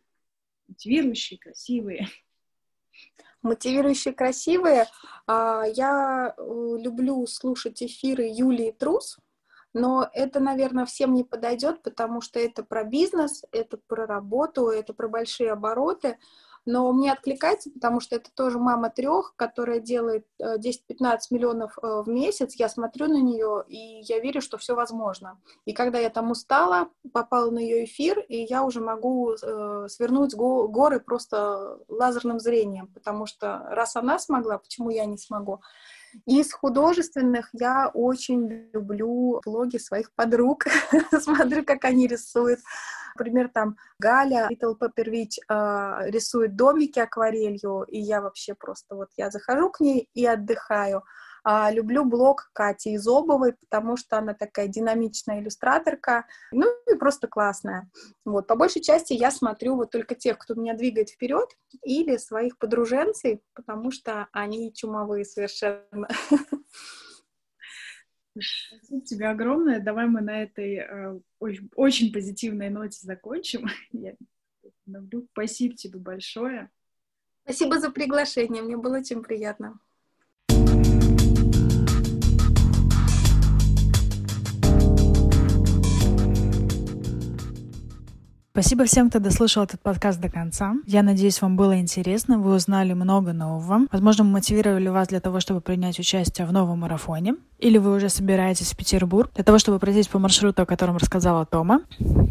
мотивирующие, 0.67 1.39
красивые 1.39 2.09
мотивирующие, 3.45 4.13
красивые. 4.13 4.87
А, 5.27 5.63
я 5.65 6.33
э, 6.37 6.41
люблю 6.77 7.25
слушать 7.27 7.81
эфиры 7.81 8.23
Юлии 8.23 8.71
Трус, 8.71 9.17
но 9.73 10.09
это, 10.13 10.39
наверное, 10.39 10.85
всем 10.85 11.13
не 11.13 11.23
подойдет, 11.23 11.81
потому 11.83 12.21
что 12.21 12.39
это 12.39 12.63
про 12.63 12.83
бизнес, 12.83 13.43
это 13.51 13.77
про 13.87 14.05
работу, 14.05 14.67
это 14.67 14.93
про 14.93 15.07
большие 15.07 15.51
обороты 15.51 16.17
но 16.65 16.91
мне 16.91 17.11
откликается, 17.11 17.69
потому 17.69 17.99
что 17.99 18.15
это 18.15 18.29
тоже 18.33 18.59
мама 18.59 18.89
трех, 18.89 19.33
которая 19.35 19.79
делает 19.79 20.25
10-15 20.41 20.57
э, 20.59 21.17
миллионов 21.29 21.77
э, 21.77 22.03
в 22.05 22.09
месяц. 22.09 22.55
Я 22.55 22.69
смотрю 22.69 23.07
на 23.07 23.21
нее, 23.21 23.63
и 23.67 24.01
я 24.01 24.19
верю, 24.19 24.41
что 24.41 24.57
все 24.57 24.75
возможно. 24.75 25.39
И 25.65 25.73
когда 25.73 25.99
я 25.99 26.09
там 26.09 26.31
устала, 26.31 26.89
попала 27.13 27.51
на 27.51 27.59
ее 27.59 27.85
эфир, 27.85 28.19
и 28.19 28.37
я 28.37 28.63
уже 28.63 28.81
могу 28.81 29.33
э, 29.33 29.87
свернуть 29.89 30.33
го- 30.33 30.67
горы 30.67 30.99
просто 30.99 31.79
лазерным 31.87 32.39
зрением, 32.39 32.87
потому 32.87 33.25
что 33.25 33.65
раз 33.69 33.95
она 33.95 34.17
смогла, 34.17 34.57
почему 34.57 34.89
я 34.89 35.05
не 35.05 35.17
смогу? 35.17 35.61
Из 36.25 36.51
художественных 36.53 37.49
я 37.53 37.91
очень 37.93 38.69
люблю 38.73 39.41
блоги 39.45 39.77
своих 39.77 40.13
подруг. 40.13 40.65
Смотрю, 41.19 41.65
как 41.65 41.83
они 41.85 42.07
рисуют. 42.07 42.61
Например, 43.15 43.49
там 43.49 43.77
Галя 43.99 44.49
Little 44.51 44.77
Pepperwitch 44.77 45.39
э, 45.47 46.09
рисует 46.09 46.55
домики 46.55 46.99
акварелью, 46.99 47.83
и 47.83 47.97
я 47.99 48.21
вообще 48.21 48.55
просто 48.55 48.95
вот 48.95 49.09
я 49.17 49.31
захожу 49.31 49.69
к 49.69 49.79
ней 49.79 50.09
и 50.13 50.25
отдыхаю. 50.25 51.03
А, 51.47 51.71
люблю 51.71 52.03
блог 52.03 52.49
Кати 52.53 52.95
Изобовой, 52.95 53.53
потому 53.53 53.97
что 53.97 54.17
она 54.17 54.33
такая 54.33 54.67
динамичная 54.67 55.41
иллюстраторка, 55.41 56.25
ну 56.51 56.65
и 56.91 56.95
просто 56.95 57.27
классная. 57.27 57.87
Вот, 58.25 58.47
по 58.47 58.55
большей 58.55 58.81
части 58.81 59.13
я 59.13 59.29
смотрю 59.29 59.75
вот 59.75 59.91
только 59.91 60.15
тех, 60.15 60.39
кто 60.39 60.55
меня 60.55 60.73
двигает 60.73 61.09
вперед, 61.09 61.47
или 61.83 62.17
своих 62.17 62.57
подруженцев, 62.57 63.39
потому 63.53 63.91
что 63.91 64.27
они 64.31 64.73
чумовые 64.73 65.23
совершенно. 65.23 66.07
Спасибо 68.37 69.05
тебе 69.05 69.27
огромное. 69.27 69.79
Давай 69.79 70.07
мы 70.07 70.21
на 70.21 70.43
этой 70.43 70.75
э, 70.75 71.19
очень, 71.39 71.69
очень 71.75 72.11
позитивной 72.11 72.69
ноте 72.69 72.99
закончим. 73.01 73.67
Я 73.91 74.15
люблю. 74.85 75.27
Спасибо 75.31 75.75
тебе 75.75 75.99
большое. 75.99 76.69
Спасибо 77.43 77.79
за 77.79 77.91
приглашение. 77.91 78.61
Мне 78.61 78.75
было 78.75 78.97
очень 78.97 79.23
приятно. 79.23 79.79
Спасибо 88.55 88.85
всем, 88.85 89.09
кто 89.09 89.19
дослушал 89.19 89.65
этот 89.65 89.81
подкаст 89.81 90.21
до 90.21 90.29
конца. 90.29 90.75
Я 90.85 91.03
надеюсь, 91.03 91.41
вам 91.41 91.57
было 91.57 91.77
интересно, 91.77 92.39
вы 92.39 92.55
узнали 92.55 92.93
много 92.93 93.33
нового. 93.33 93.85
Возможно, 93.91 94.23
мы 94.23 94.31
мотивировали 94.31 94.87
вас 94.87 95.09
для 95.09 95.19
того, 95.19 95.41
чтобы 95.41 95.59
принять 95.59 95.99
участие 95.99 96.47
в 96.47 96.53
новом 96.53 96.79
марафоне. 96.79 97.35
Или 97.65 97.79
вы 97.79 97.95
уже 97.95 98.09
собираетесь 98.09 98.73
в 98.73 98.77
Петербург 98.77 99.31
для 99.33 99.43
того, 99.43 99.57
чтобы 99.57 99.79
пройтись 99.79 100.07
по 100.07 100.19
маршруту, 100.19 100.61
о 100.61 100.65
котором 100.67 100.97
рассказала 100.97 101.47
Тома. 101.47 101.81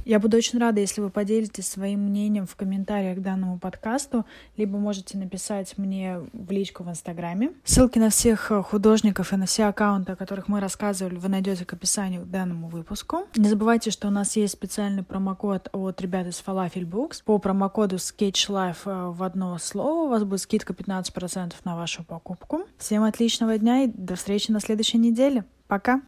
Я 0.05 0.21
буду 0.21 0.37
очень 0.37 0.61
рада, 0.61 0.81
если 0.81 1.01
вы 1.01 1.11
поделитесь 1.11 1.67
своим 1.67 2.03
мнением 2.03 2.47
в 2.47 2.55
комментариях 2.55 3.19
к 3.19 3.21
данному 3.21 3.59
подкасту, 3.59 4.27
либо 4.57 4.79
можете 4.79 5.19
написать 5.19 5.77
мне 5.77 6.21
в 6.33 6.53
личку 6.53 6.85
в 6.85 6.89
Инстаграме. 6.89 7.51
Ссылки 7.65 7.99
на 7.99 8.11
всех 8.11 8.53
художников 8.67 9.33
и 9.33 9.37
на 9.37 9.47
все 9.47 9.65
аккаунты, 9.65 10.13
о 10.13 10.17
которых 10.17 10.47
мы 10.47 10.61
рассказывали, 10.61 11.17
вы 11.17 11.29
найдете 11.29 11.65
к 11.65 11.73
описанию 11.73 12.23
к 12.23 12.31
данному 12.31 12.69
выпуску. 12.69 13.25
Не 13.35 13.49
забывайте, 13.49 13.91
что 13.91 14.07
у 14.07 14.13
нас 14.13 14.37
есть 14.37 14.53
специальный 14.53 15.03
промокод 15.03 15.69
от 15.73 16.01
ребят 16.01 16.29
из 16.29 16.41
Falafel 16.47 16.85
Books. 16.85 17.25
По 17.25 17.39
промокоду 17.39 17.97
Sketch 17.97 18.51
Life 18.51 18.83
э, 18.85 19.11
в 19.11 19.21
одно 19.25 19.59
слово 19.59 20.07
у 20.07 20.09
вас 20.11 20.23
будет 20.23 20.43
скидка 20.43 20.75
15% 20.75 21.55
на 21.65 21.75
вашу 21.75 22.05
покупку. 22.05 22.61
Всем 22.79 23.03
отличного 23.03 23.59
дня 23.59 23.83
и 23.83 23.87
до 23.89 24.15
встречи 24.15 24.53
на 24.53 24.61
следующей 24.61 24.99
неделе. 25.25 25.45
Пока! 25.67 26.03